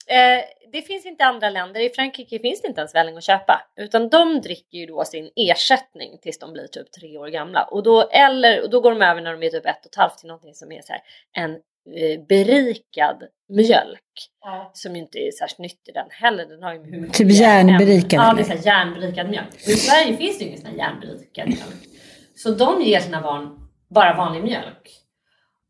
[0.07, 3.61] eh, det finns inte andra länder, i Frankrike finns det inte ens välling att köpa.
[3.75, 7.63] Utan de dricker ju då sin ersättning tills de blir typ tre år gamla.
[7.63, 9.95] Och då, eller, och då går de över när de är typ ett och ett
[9.95, 11.01] halvt till någonting som är så här,
[11.33, 11.51] en
[11.95, 14.29] eh, berikad mjölk.
[14.45, 14.65] Mm.
[14.73, 16.45] Som ju inte är särskilt nyttig den heller.
[16.45, 18.19] Den har ju hur Typ järnberikad?
[18.19, 19.53] Ja, det är så här järnberikad mjölk.
[19.53, 21.87] Och i Sverige finns det ju ingen sån här järnberikad mjölk.
[22.35, 24.89] Så de ger sina barn bara vanlig mjölk.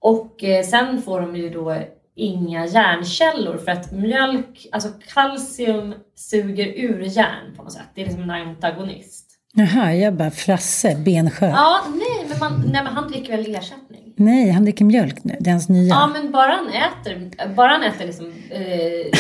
[0.01, 1.83] Och eh, sen får de ju då
[2.15, 7.91] inga järnkällor för att mjölk, alltså kalcium suger ur järn på något sätt.
[7.95, 9.27] Det är liksom en antagonist.
[9.53, 11.47] Jaha, jag bara Frasse, benskör.
[11.47, 14.13] Ja, nej men, man, nej, men han dricker väl ersättning?
[14.17, 15.37] Nej, han dricker mjölk nu.
[15.39, 15.89] Det är hans nya.
[15.89, 19.19] Ja, men bara han äter, bara han äter liksom, eh,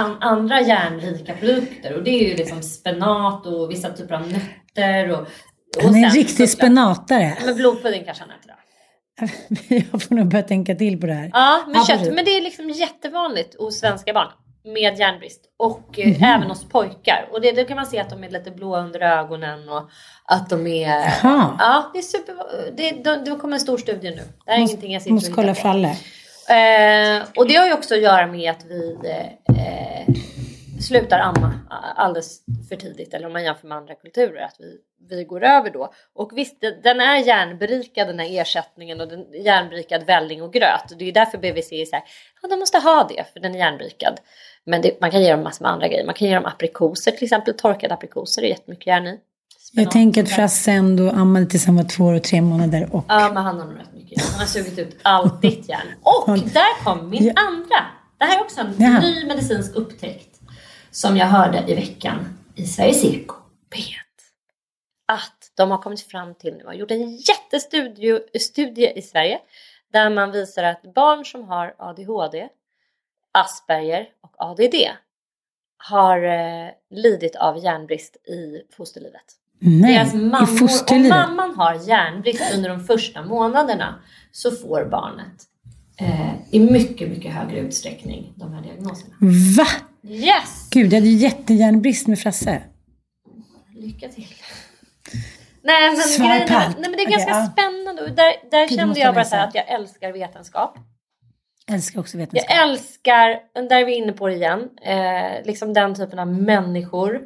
[0.00, 1.96] an, andra järnrika produkter.
[1.96, 5.10] Och det är ju liksom spenat och vissa typer av nötter.
[5.10, 5.26] Och,
[5.82, 7.36] han är en riktig spenatare.
[7.44, 8.54] Men blodpudding kanske han äter då?
[9.68, 11.30] Jag får nog börja tänka till på det här.
[11.32, 14.28] Ja, men, kött, men det är liksom jättevanligt hos svenska barn
[14.64, 17.28] med järnbrist och mm även hos pojkar.
[17.32, 19.90] Och det, då kan man se att de är lite blåa under ögonen och
[20.24, 20.88] att de är...
[21.22, 21.56] Jaha.
[21.58, 22.34] Ja, det är super...
[22.76, 24.22] Det, det, det kommer en stor studie nu.
[24.46, 25.88] Det är måste, ingenting jag sitter Måste kolla Fralle.
[25.88, 30.14] Eh, och det har ju också att göra med att vi eh,
[30.82, 31.60] slutar amma
[31.96, 34.76] alldeles för tidigt eller om man jämför med andra kulturer att vi,
[35.08, 35.92] vi går över då.
[36.14, 40.92] Och visst, den är järnberikad den här ersättningen och den järnberikad välling och gröt.
[40.92, 42.04] Och det är därför BVC är så här,
[42.42, 44.20] ja de måste ha det för den är järnberikad.
[44.64, 46.06] Men det, man kan ge dem massor med andra grejer.
[46.06, 49.18] Man kan ge dem aprikoser till exempel, torkade aprikoser är jättemycket järn i.
[49.58, 52.88] Spenat, jag tänker att Frasse ändå ammade tills han var två år och tre månader.
[52.92, 53.04] Och...
[53.08, 54.28] Ja, men han har nog rätt mycket järn.
[54.30, 55.86] Han har sugit ut allt ditt järn.
[56.02, 57.86] Och där kom min andra.
[58.18, 59.00] Det här är också en ja.
[59.00, 60.29] ny medicinsk upptäckt
[60.90, 63.34] som jag hörde i veckan i Sveriges Eko
[63.74, 63.94] P1.
[65.06, 69.38] Att de har kommit fram till nu, har gjort en jättestudie studie i Sverige
[69.92, 72.48] där man visar att barn som har ADHD,
[73.32, 74.74] Asperger och ADD
[75.78, 79.24] har eh, lidit av järnbrist i fosterlivet.
[79.58, 81.12] Nej, Deras mammor, i fosterlivet?
[81.12, 83.94] Om mamman har järnbrist under de första månaderna
[84.32, 85.42] så får barnet
[86.00, 89.14] eh, i mycket, mycket högre utsträckning de här diagnoserna.
[89.56, 89.66] Va?
[90.02, 90.68] Yes!
[90.70, 92.62] Gud, jag hade jättejärnbrist med Frasse.
[93.74, 94.26] Lycka till.
[95.62, 98.02] Nej men, grejen, nej, men det är ganska okay, spännande.
[98.02, 100.78] Och där, där kände jag bara så att jag älskar vetenskap.
[101.66, 102.50] Jag älskar också vetenskap.
[102.50, 107.20] Jag älskar, där är vi inne på det igen, eh, liksom den typen av människor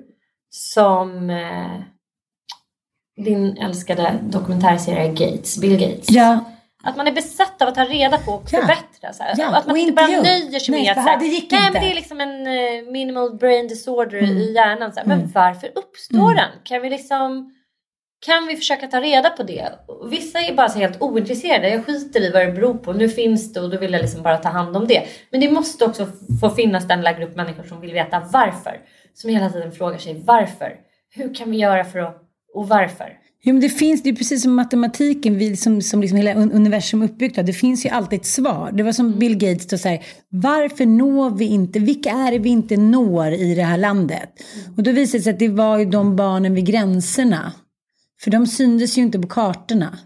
[0.51, 1.81] som eh,
[3.25, 6.11] din älskade dokumentärserie Gates, Bill Gates.
[6.11, 6.45] Ja.
[6.85, 9.12] Att man är besatt av att ta reda på och förbättra.
[9.12, 11.91] Så ja, att man inte bara nöjer sig med att det gick nej, men det
[11.91, 14.37] är liksom en uh, minimal brain disorder mm.
[14.37, 14.93] i hjärnan.
[14.93, 15.18] Så mm.
[15.18, 16.37] Men varför uppstår mm.
[16.37, 16.51] den?
[16.64, 17.51] Kan vi liksom
[18.26, 19.72] kan vi försöka ta reda på det?
[20.11, 21.68] Vissa är bara så helt ointresserade.
[21.68, 22.93] Jag skiter i vad det beror på.
[22.93, 25.07] Nu finns det och då vill jag liksom bara ta hand om det.
[25.30, 26.07] Men det måste också
[26.41, 28.80] få finnas den lilla grupp människor som vill veta varför.
[29.14, 30.76] Som hela tiden frågar sig varför.
[31.14, 32.22] Hur kan vi göra för att
[32.55, 33.18] och varför?
[33.47, 36.53] Jo, men det finns, det är precis som matematiken, vi, som, som liksom hela un-
[36.53, 37.45] universum är uppbyggt av.
[37.45, 38.72] Det finns ju alltid ett svar.
[38.72, 42.49] Det var som Bill Gates då säger, varför når vi inte, vilka är det vi
[42.49, 44.30] inte når i det här landet?
[44.76, 47.53] Och då visade det sig att det var ju de barnen vid gränserna.
[48.20, 49.99] För de syntes ju inte på kartorna.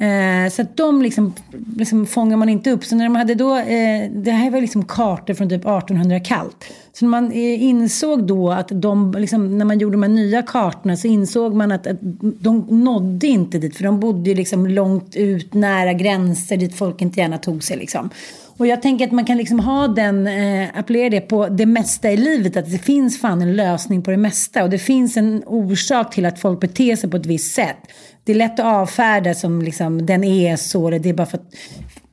[0.00, 1.34] Eh, så att de liksom,
[1.76, 2.84] liksom fångar man inte upp.
[2.84, 6.64] Så när de hade då, eh, det här var liksom kartor från typ 1800 kallt.
[6.92, 10.42] Så när man eh, insåg då att de, liksom, när man gjorde de här nya
[10.42, 13.76] kartorna så insåg man att, att de nådde inte dit.
[13.76, 17.76] För de bodde ju liksom långt ut, nära gränser dit folk inte gärna tog sig
[17.76, 18.10] liksom.
[18.56, 22.10] Och jag tänker att man kan liksom ha den, eh, appellera det på det mesta
[22.10, 22.56] i livet.
[22.56, 24.62] Att det finns fan en lösning på det mesta.
[24.62, 27.76] Och det finns en orsak till att folk beter sig på ett visst sätt.
[28.24, 30.90] Det är lätt att avfärda som liksom, den är så.
[30.90, 31.54] Det är bara för att,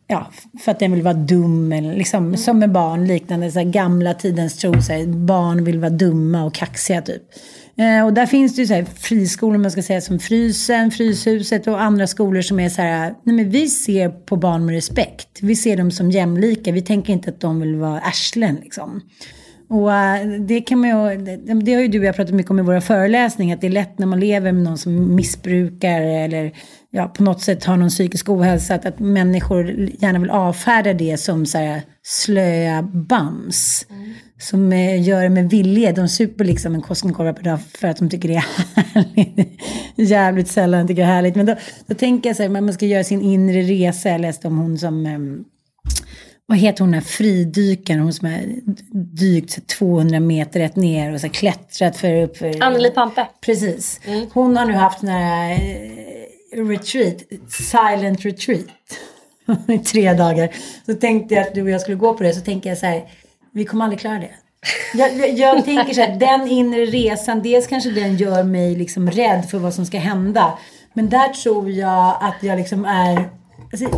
[0.07, 0.31] ja,
[0.63, 1.71] för att den vill vara dum.
[1.71, 4.81] Eller liksom, Som med barn, liknande så här, gamla tidens tro.
[4.81, 7.23] Så här, barn vill vara dumma och kaxiga typ.
[7.79, 11.67] Eh, och där finns det ju så här, friskolor, man ska säga, som Frysen, Fryshuset
[11.67, 15.27] och andra skolor som är så här, nej men vi ser på barn med respekt.
[15.41, 19.01] Vi ser dem som jämlika, vi tänker inte att de vill vara arslen liksom.
[19.69, 21.17] Och eh, det kan man ju,
[21.61, 23.71] det, har ju du och jag pratat mycket om i våra föreläsningar, att det är
[23.71, 26.51] lätt när man lever med någon som missbrukar eller
[26.91, 31.17] ja, på något sätt har någon psykisk ohälsa, att, att människor gärna vill avfärda det
[31.17, 33.85] som så här, slöa bams.
[34.39, 35.91] Som eh, gör det med vilje.
[35.91, 38.45] De super liksom en Koskenkorva per dag för att de tycker det är
[38.93, 39.61] härligt.
[39.95, 41.35] Jävligt sällan tycker det är härligt.
[41.35, 41.55] Men då,
[41.87, 44.09] då tänker jag så här, man ska göra sin inre resa.
[44.09, 45.43] Jag läste om hon som ehm,
[46.49, 48.41] vad heter hon den här fridykaren, hon som har
[48.91, 52.63] dykt så 200 meter rätt ner och så klättrat för upp för...
[52.63, 53.27] Anneli Pampe.
[53.41, 53.99] Precis.
[54.33, 57.15] Hon har nu haft den här eh, retreat,
[57.49, 58.65] silent retreat.
[59.67, 60.49] I tre dagar.
[60.85, 62.85] Så tänkte jag att du och jag skulle gå på det, så tänker jag så
[62.85, 63.03] här,
[63.51, 64.31] vi kommer aldrig klara det.
[64.93, 69.11] Jag, jag, jag tänker så här, den inre resan, dels kanske den gör mig liksom
[69.11, 70.57] rädd för vad som ska hända.
[70.93, 73.29] Men där tror jag att jag liksom är...
[73.71, 73.89] Alltså,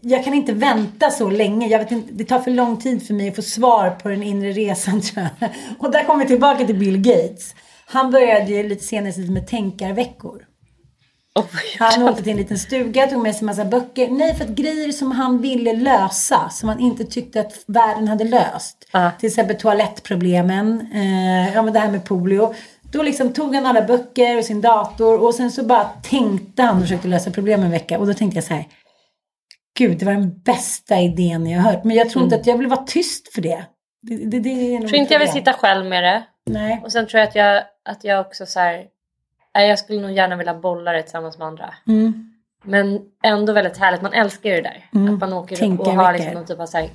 [0.00, 1.68] jag kan inte vänta så länge.
[1.68, 4.22] Jag vet inte, det tar för lång tid för mig att få svar på den
[4.22, 5.50] inre resan tror jag.
[5.78, 7.54] Och där kommer vi tillbaka till Bill Gates.
[7.86, 10.46] Han började ju lite senare med tänkarveckor.
[11.34, 11.44] Oh,
[11.78, 14.10] Han åkte till en liten stuga, tog med sig massa böcker.
[14.10, 18.24] Nej, för att grejer som han ville lösa, som han inte tyckte att världen hade
[18.24, 18.76] löst.
[18.90, 19.10] Ah.
[19.10, 22.54] Till exempel toalettproblemen, eh, ja men det här med polio.
[22.82, 26.76] Då liksom tog han alla böcker och sin dator och sen så bara tänkte han
[26.76, 27.98] och försökte lösa problemen en vecka.
[27.98, 28.66] Och då tänkte jag så här,
[29.78, 31.84] gud det var den bästa idén jag har hört.
[31.84, 33.64] Men jag tror inte att jag vill vara tyst för det.
[34.02, 36.22] det, det, det Jag tror inte jag vill sitta själv med det.
[36.46, 36.80] Nej.
[36.84, 38.86] Och sen tror jag att jag, att jag också så här,
[39.52, 41.74] jag skulle nog gärna vilja bolla det tillsammans med andra.
[41.86, 42.26] Mm.
[42.62, 44.88] Men ändå väldigt härligt, man älskar ju det där.
[44.94, 45.14] Mm.
[45.14, 46.90] Att man åker upp och har liksom någon typ av så här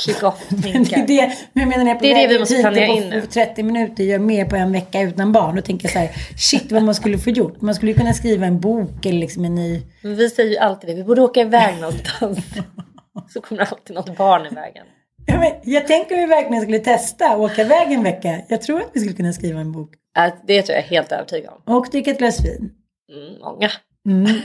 [0.00, 2.60] kick-off Men det men jag menar när jag är på Det är det vi måste
[2.60, 3.20] planera och in nu.
[3.20, 5.56] på 30 minuter gör mer på en vecka utan barn.
[5.56, 7.60] Då tänker så här, shit vad man skulle få gjort.
[7.60, 9.82] Man skulle ju kunna skriva en bok eller liksom en ny...
[10.02, 12.38] Men vi säger ju alltid det, vi borde åka iväg någonstans.
[13.32, 14.86] så kommer det alltid något barn i vägen.
[15.26, 18.40] Ja, men jag tänker om vi verkligen skulle testa att åka iväg en vecka.
[18.48, 19.90] Jag tror att vi skulle kunna skriva en bok.
[20.46, 21.76] Det tror jag är helt övertygad om.
[21.76, 22.70] Och dricka ett glas vin.
[23.12, 23.70] Mm, många.
[24.08, 24.40] Mm.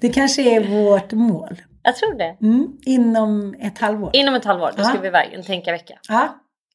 [0.00, 1.56] Det kanske är vårt mål.
[1.82, 2.36] Jag tror det.
[2.42, 2.68] Mm.
[2.86, 4.10] Inom ett halvår.
[4.12, 5.94] Inom ett halvår, då ska vi iväg en tänkarvecka.
[6.08, 6.28] Ja.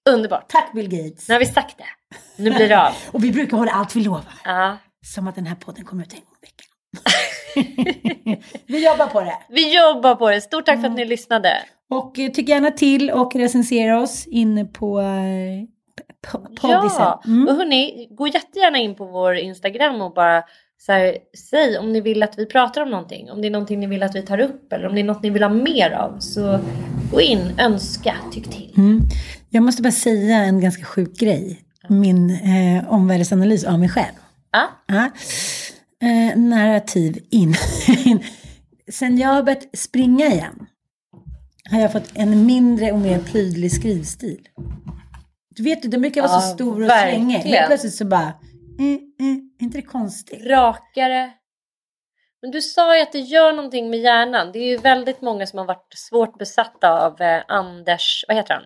[0.09, 0.49] Underbart.
[0.49, 1.27] Tack Bill Gates.
[1.29, 1.83] Nu har vi sagt det.
[2.43, 2.93] Nu blir det av.
[3.11, 4.23] Och vi brukar hålla allt vi lovar.
[4.45, 4.77] Ja.
[5.05, 8.43] Som att den här podden kommer ut en gång i veckan.
[8.67, 9.37] vi jobbar på det.
[9.49, 10.41] Vi jobbar på det.
[10.41, 11.57] Stort tack för att ni lyssnade.
[11.89, 15.05] Och eh, tyck gärna till och recensera oss inne på eh,
[16.61, 17.01] poddisen.
[17.03, 17.47] Ja, Mm.
[17.47, 20.43] och hörni, gå jättegärna in på vår Instagram och bara
[20.85, 21.17] så här,
[21.49, 23.31] säg om ni vill att vi pratar om någonting.
[23.31, 25.23] Om det är någonting ni vill att vi tar upp eller om det är något
[25.23, 26.19] ni vill ha mer av.
[26.19, 26.59] Så
[27.11, 28.73] gå in, önska, tyck till.
[28.77, 29.01] Mm.
[29.49, 31.61] Jag måste bara säga en ganska sjuk grej.
[31.87, 34.13] Min eh, omvärldsanalys av mig själv.
[34.51, 35.09] Ja, Ja.
[36.07, 37.55] Eh, narrativ in.
[38.91, 40.65] Sen jag har börjat springa igen
[41.71, 44.47] har jag fått en mindre och mer prydlig skrivstil.
[45.55, 47.41] Du vet den brukar vara så Ja, stor och svängig.
[47.67, 48.33] Plötsligt så bara,
[48.79, 50.47] mm, mm, inte det konstigt?
[50.47, 51.31] rakare.
[52.41, 54.51] Men du sa ju att det gör någonting med hjärnan.
[54.51, 58.53] Det är ju väldigt många som har varit svårt besatta av eh, Anders, vad heter
[58.53, 58.63] han?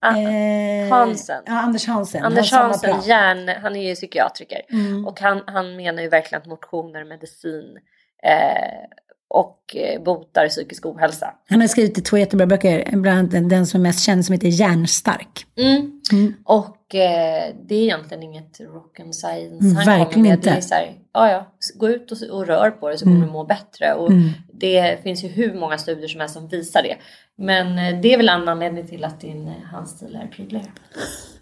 [0.00, 1.42] Ah, Eh, Hansen.
[1.46, 2.24] Ja, Anders Hansen.
[2.24, 4.60] Anders Han Hansen, hjärn, han är ju psykiatriker.
[4.70, 5.06] Mm.
[5.06, 7.78] Och han, han menar ju verkligen att motioner, medicin
[8.22, 8.84] eh,
[9.30, 11.34] och eh, botar psykisk ohälsa.
[11.48, 14.48] Han har skrivit två jättebra böcker, bland annat den som är mest känd som heter
[14.48, 15.46] Hjärnstark.
[15.58, 16.00] Mm.
[16.12, 16.34] Mm.
[16.44, 20.38] Och eh, det är egentligen inget rock and science Mm, han verkligen kommer med.
[20.38, 20.50] inte.
[20.50, 21.46] Det är så här, ja, ja,
[21.78, 23.94] gå ut och, och rör på det så kommer du må bättre.
[23.94, 24.30] Och Mm.
[24.52, 26.96] det finns ju hur många studier som helst som visar det.
[27.38, 30.66] Men eh, det är väl en anledning till att din eh, handstil är prydligare.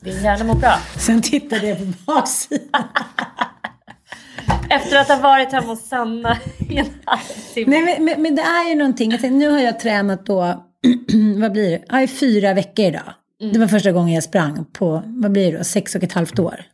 [0.01, 0.79] Din hjärna mår bra.
[0.99, 2.83] Sen tittade jag på baksidan.
[4.71, 6.39] Efter att ha varit hemma hos Sanna
[6.71, 7.71] i en halvtimme.
[7.71, 9.11] Nej, men, men, men det är ju någonting.
[9.11, 10.41] Jag tänkte, nu har jag tränat då,
[11.37, 11.83] vad blir det?
[11.89, 13.15] Ja, i fyra veckor idag.
[13.53, 16.39] Det var första gången jag sprang på, vad blir det då, sex och ett halvt
[16.39, 16.65] år.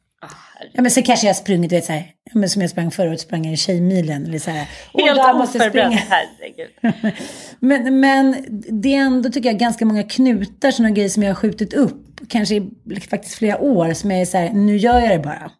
[0.73, 3.09] Ja, men så kanske jag sprungit, vet, så här, ja, men som jag sprang förra
[3.09, 4.25] året, sprang jag i Tjejmilen.
[4.25, 4.69] Eller så här.
[4.95, 6.03] Helt där måste jag oförberedd, springa.
[6.09, 7.15] herregud.
[7.61, 8.37] Men, men
[8.83, 12.21] det är ändå, tycker jag, ganska många knutar, sådana grejer som jag har skjutit upp.
[12.29, 12.71] Kanske i
[13.11, 15.51] faktiskt flera år, som jag är så här, nu gör jag det bara.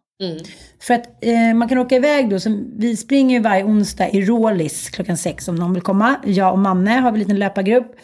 [0.79, 4.21] För att eh, man kan åka iväg då, som, vi springer ju varje onsdag i
[4.25, 6.15] Rålis klockan sex om någon vill komma.
[6.25, 7.95] Jag och Manne har vi en liten löpargrupp.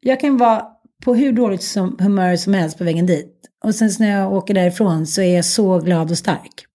[0.00, 0.66] Jag kan vara
[1.04, 3.40] på hur dåligt som, humör som helst på vägen dit.
[3.64, 6.66] Och sen så när jag åker därifrån så är jag så glad och stark.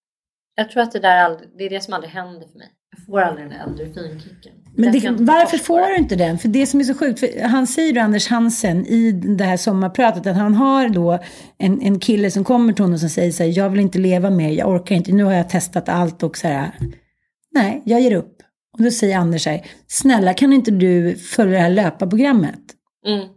[0.56, 2.72] Jag tror att det där aldrig, det är det som aldrig händer för mig.
[2.98, 4.54] Jag får aldrig den där endorfinkicken.
[4.80, 6.40] Men det, varför får du inte den?
[6.40, 9.58] För det som är så sjukt, för han säger ju Anders Hansen i det här
[9.58, 11.20] sommarpratet att han har då
[11.58, 14.30] en, en kille som kommer till honom som säger så här, jag vill inte leva
[14.30, 16.72] mer, jag orkar inte, nu har jag testat allt och så här,
[17.52, 18.36] nej, jag ger upp.
[18.78, 22.62] Och då säger Anders så här, snälla kan inte du följa det här löparprogrammet?
[23.06, 23.28] Mm.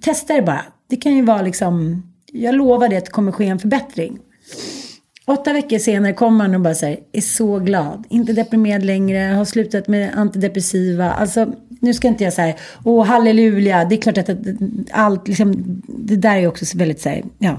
[0.00, 0.64] Testa det bara.
[0.88, 4.18] Det kan ju vara liksom, jag lovar dig att det kommer ske en förbättring.
[5.30, 9.44] Åtta veckor senare kommer han och bara säger, är så glad, inte deprimerad längre, har
[9.44, 11.10] slutat med antidepressiva.
[11.10, 12.54] Alltså, nu ska inte jag säga,
[12.84, 14.30] åh halleluja, det är klart att
[14.90, 15.54] allt, liksom,
[15.88, 17.56] det där är också så väldigt så här, ja.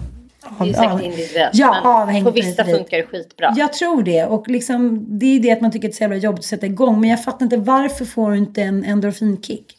[0.59, 1.55] Det är säkert individuellt.
[1.55, 3.53] Ja, avhängigt på vissa funkar det skitbra.
[3.57, 4.25] Jag tror det.
[4.25, 6.45] Och liksom, det är det att man tycker att det är så jävla jobbigt att
[6.45, 7.01] sätta igång.
[7.01, 9.77] Men jag fattar inte, varför får du inte en endorfinkick?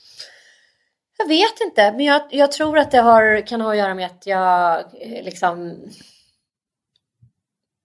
[1.19, 4.07] Jag vet inte, men jag, jag tror att det har, kan ha att göra med
[4.07, 5.77] att jag eh, liksom...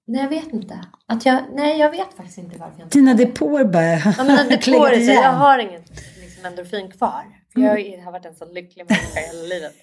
[0.08, 0.80] Nej, jag vet inte.
[1.08, 4.62] Att jag, nej, jag vet faktiskt inte varför jag inte Dina depåer bara Ja, men
[4.62, 5.14] så igen.
[5.14, 5.90] jag har inget
[6.22, 7.24] liksom, endorfin kvar.
[7.54, 9.74] För jag har varit en så lycklig människa hela livet.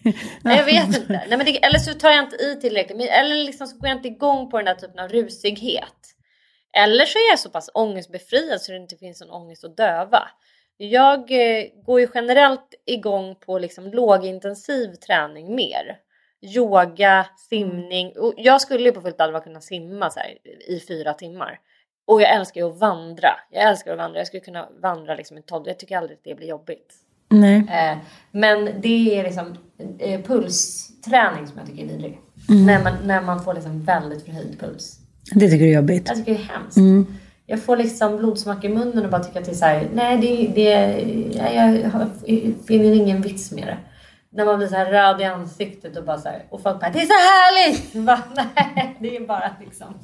[0.43, 1.25] Nej, jag vet inte.
[1.29, 3.11] Nej, men det, eller så tar jag inte i tillräckligt.
[3.11, 6.15] Eller liksom så går jag inte igång på den där typen av rusighet.
[6.77, 10.29] Eller så är jag så pass ångestbefriad så det inte finns en ångest att döva.
[10.77, 15.97] Jag eh, går ju generellt igång på liksom lågintensiv träning mer.
[16.57, 18.13] Yoga, simning.
[18.19, 20.29] Och jag skulle ju på fullt allvar kunna simma så här,
[20.69, 21.59] i fyra timmar.
[22.07, 23.29] Och jag älskar ju att vandra.
[23.51, 24.19] Jag älskar att vandra.
[24.21, 25.65] Jag skulle kunna vandra liksom i tolv.
[25.67, 26.95] Jag tycker aldrig att det blir jobbigt.
[27.29, 27.57] Nej.
[27.57, 27.99] Eh,
[28.31, 29.57] men det är liksom
[29.99, 32.21] eh, pulsträning som jag tycker är vidrig.
[32.49, 34.99] När, man, när man får liksom väldigt förhöjd puls.
[35.35, 36.09] Det tycker du är jobbigt.
[36.09, 36.77] Jag tycker det är hemskt.
[37.47, 40.19] Jag får liksom blodsmak i munnen och bara tycker att det är så här, nej
[40.19, 40.71] det, det,
[41.55, 43.77] jag, jag har- finner ingen vits med det.
[44.35, 46.91] När man blir så här röd i ansiktet och bara så här, och folk bara
[46.91, 47.93] det är så härligt!
[48.07, 49.99] Bara, nej, det är bara liksom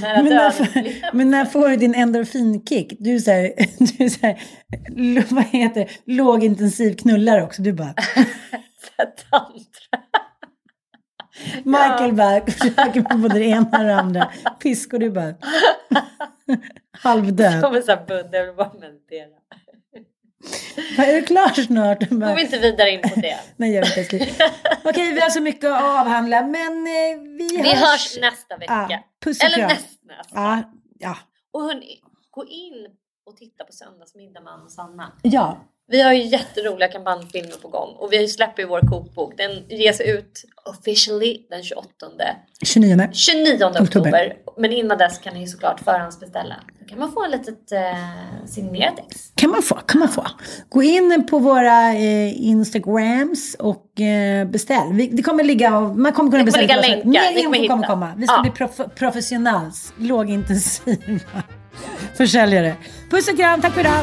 [0.00, 2.92] Men när, men när får du din endorfinkick?
[2.98, 7.62] Du är så här, du är så här vad heter det, lågintensiv knullare också.
[7.62, 7.94] Du bara,
[9.30, 10.00] Tantra.
[11.64, 14.30] Michael bara försöker med både det ena och det andra.
[14.62, 15.34] Pisk och du bara,
[16.90, 17.62] halvdöd.
[17.62, 19.35] Kommer så här Buddha, jag vill bara meditera.
[20.98, 22.10] Är du klar snart?
[22.10, 23.38] Går vi inte vidare in på det.
[23.56, 24.34] Nej, jag vet inte.
[24.84, 28.86] Okej, vi har så mycket att avhandla, men eh, vi, Vi hörs nästa vecka.
[28.90, 29.68] Ja, puss och Eller kram.
[29.68, 30.34] nästnästa.
[30.34, 30.62] Ja,
[30.98, 31.16] ja,
[31.52, 32.86] Och hörni, gå in
[33.26, 35.12] och titta på Söndagsmiddag med Anna och Sanna.
[35.22, 35.58] ja.
[35.88, 39.36] Vi har ju jätteroliga kampanjfilmer på gång och vi släpper ju vår kokbok.
[39.36, 41.88] Den ges ut officially den 28
[42.64, 43.08] 29.
[43.12, 43.82] 29 oktober.
[43.82, 44.36] Oktober.
[44.58, 46.54] Men innan dess kan ni såklart förhandsbeställa.
[46.80, 49.32] Då kan man få en litet eh, signerat ex.
[49.34, 50.26] Kan man få, kan man få.
[50.68, 54.92] Gå in på våra eh, Instagrams och eh, beställ.
[54.92, 56.82] Vi, det kommer ligga, man kommer kunna Det kommer beställa.
[56.82, 58.12] ligga länkar, Mer info kommer komma.
[58.16, 58.42] Vi ska Ja.
[58.42, 61.20] bli prof- professionals, lågintensiva
[62.16, 62.74] försäljare.
[63.10, 64.02] Puss och kram, tack för idag.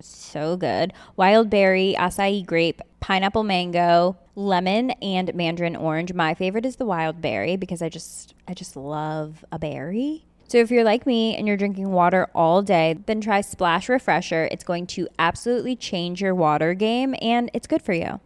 [0.00, 6.12] so good wild berry, acai grape, pineapple mango, lemon, and mandarin orange.
[6.12, 10.24] My favorite is the wild berry because I just I just love a berry.
[10.48, 14.48] So if you're like me and you're drinking water all day, then try Splash Refresher.
[14.50, 18.18] It's going to absolutely change your water game and it's good for you.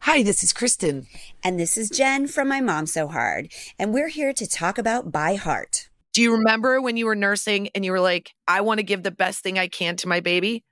[0.00, 1.06] Hi, this is Kristen.
[1.42, 3.52] And this is Jen from My Mom So Hard.
[3.78, 5.88] And we're here to talk about By Heart.
[6.12, 9.02] Do you remember when you were nursing and you were like, I want to give
[9.02, 10.64] the best thing I can to my baby?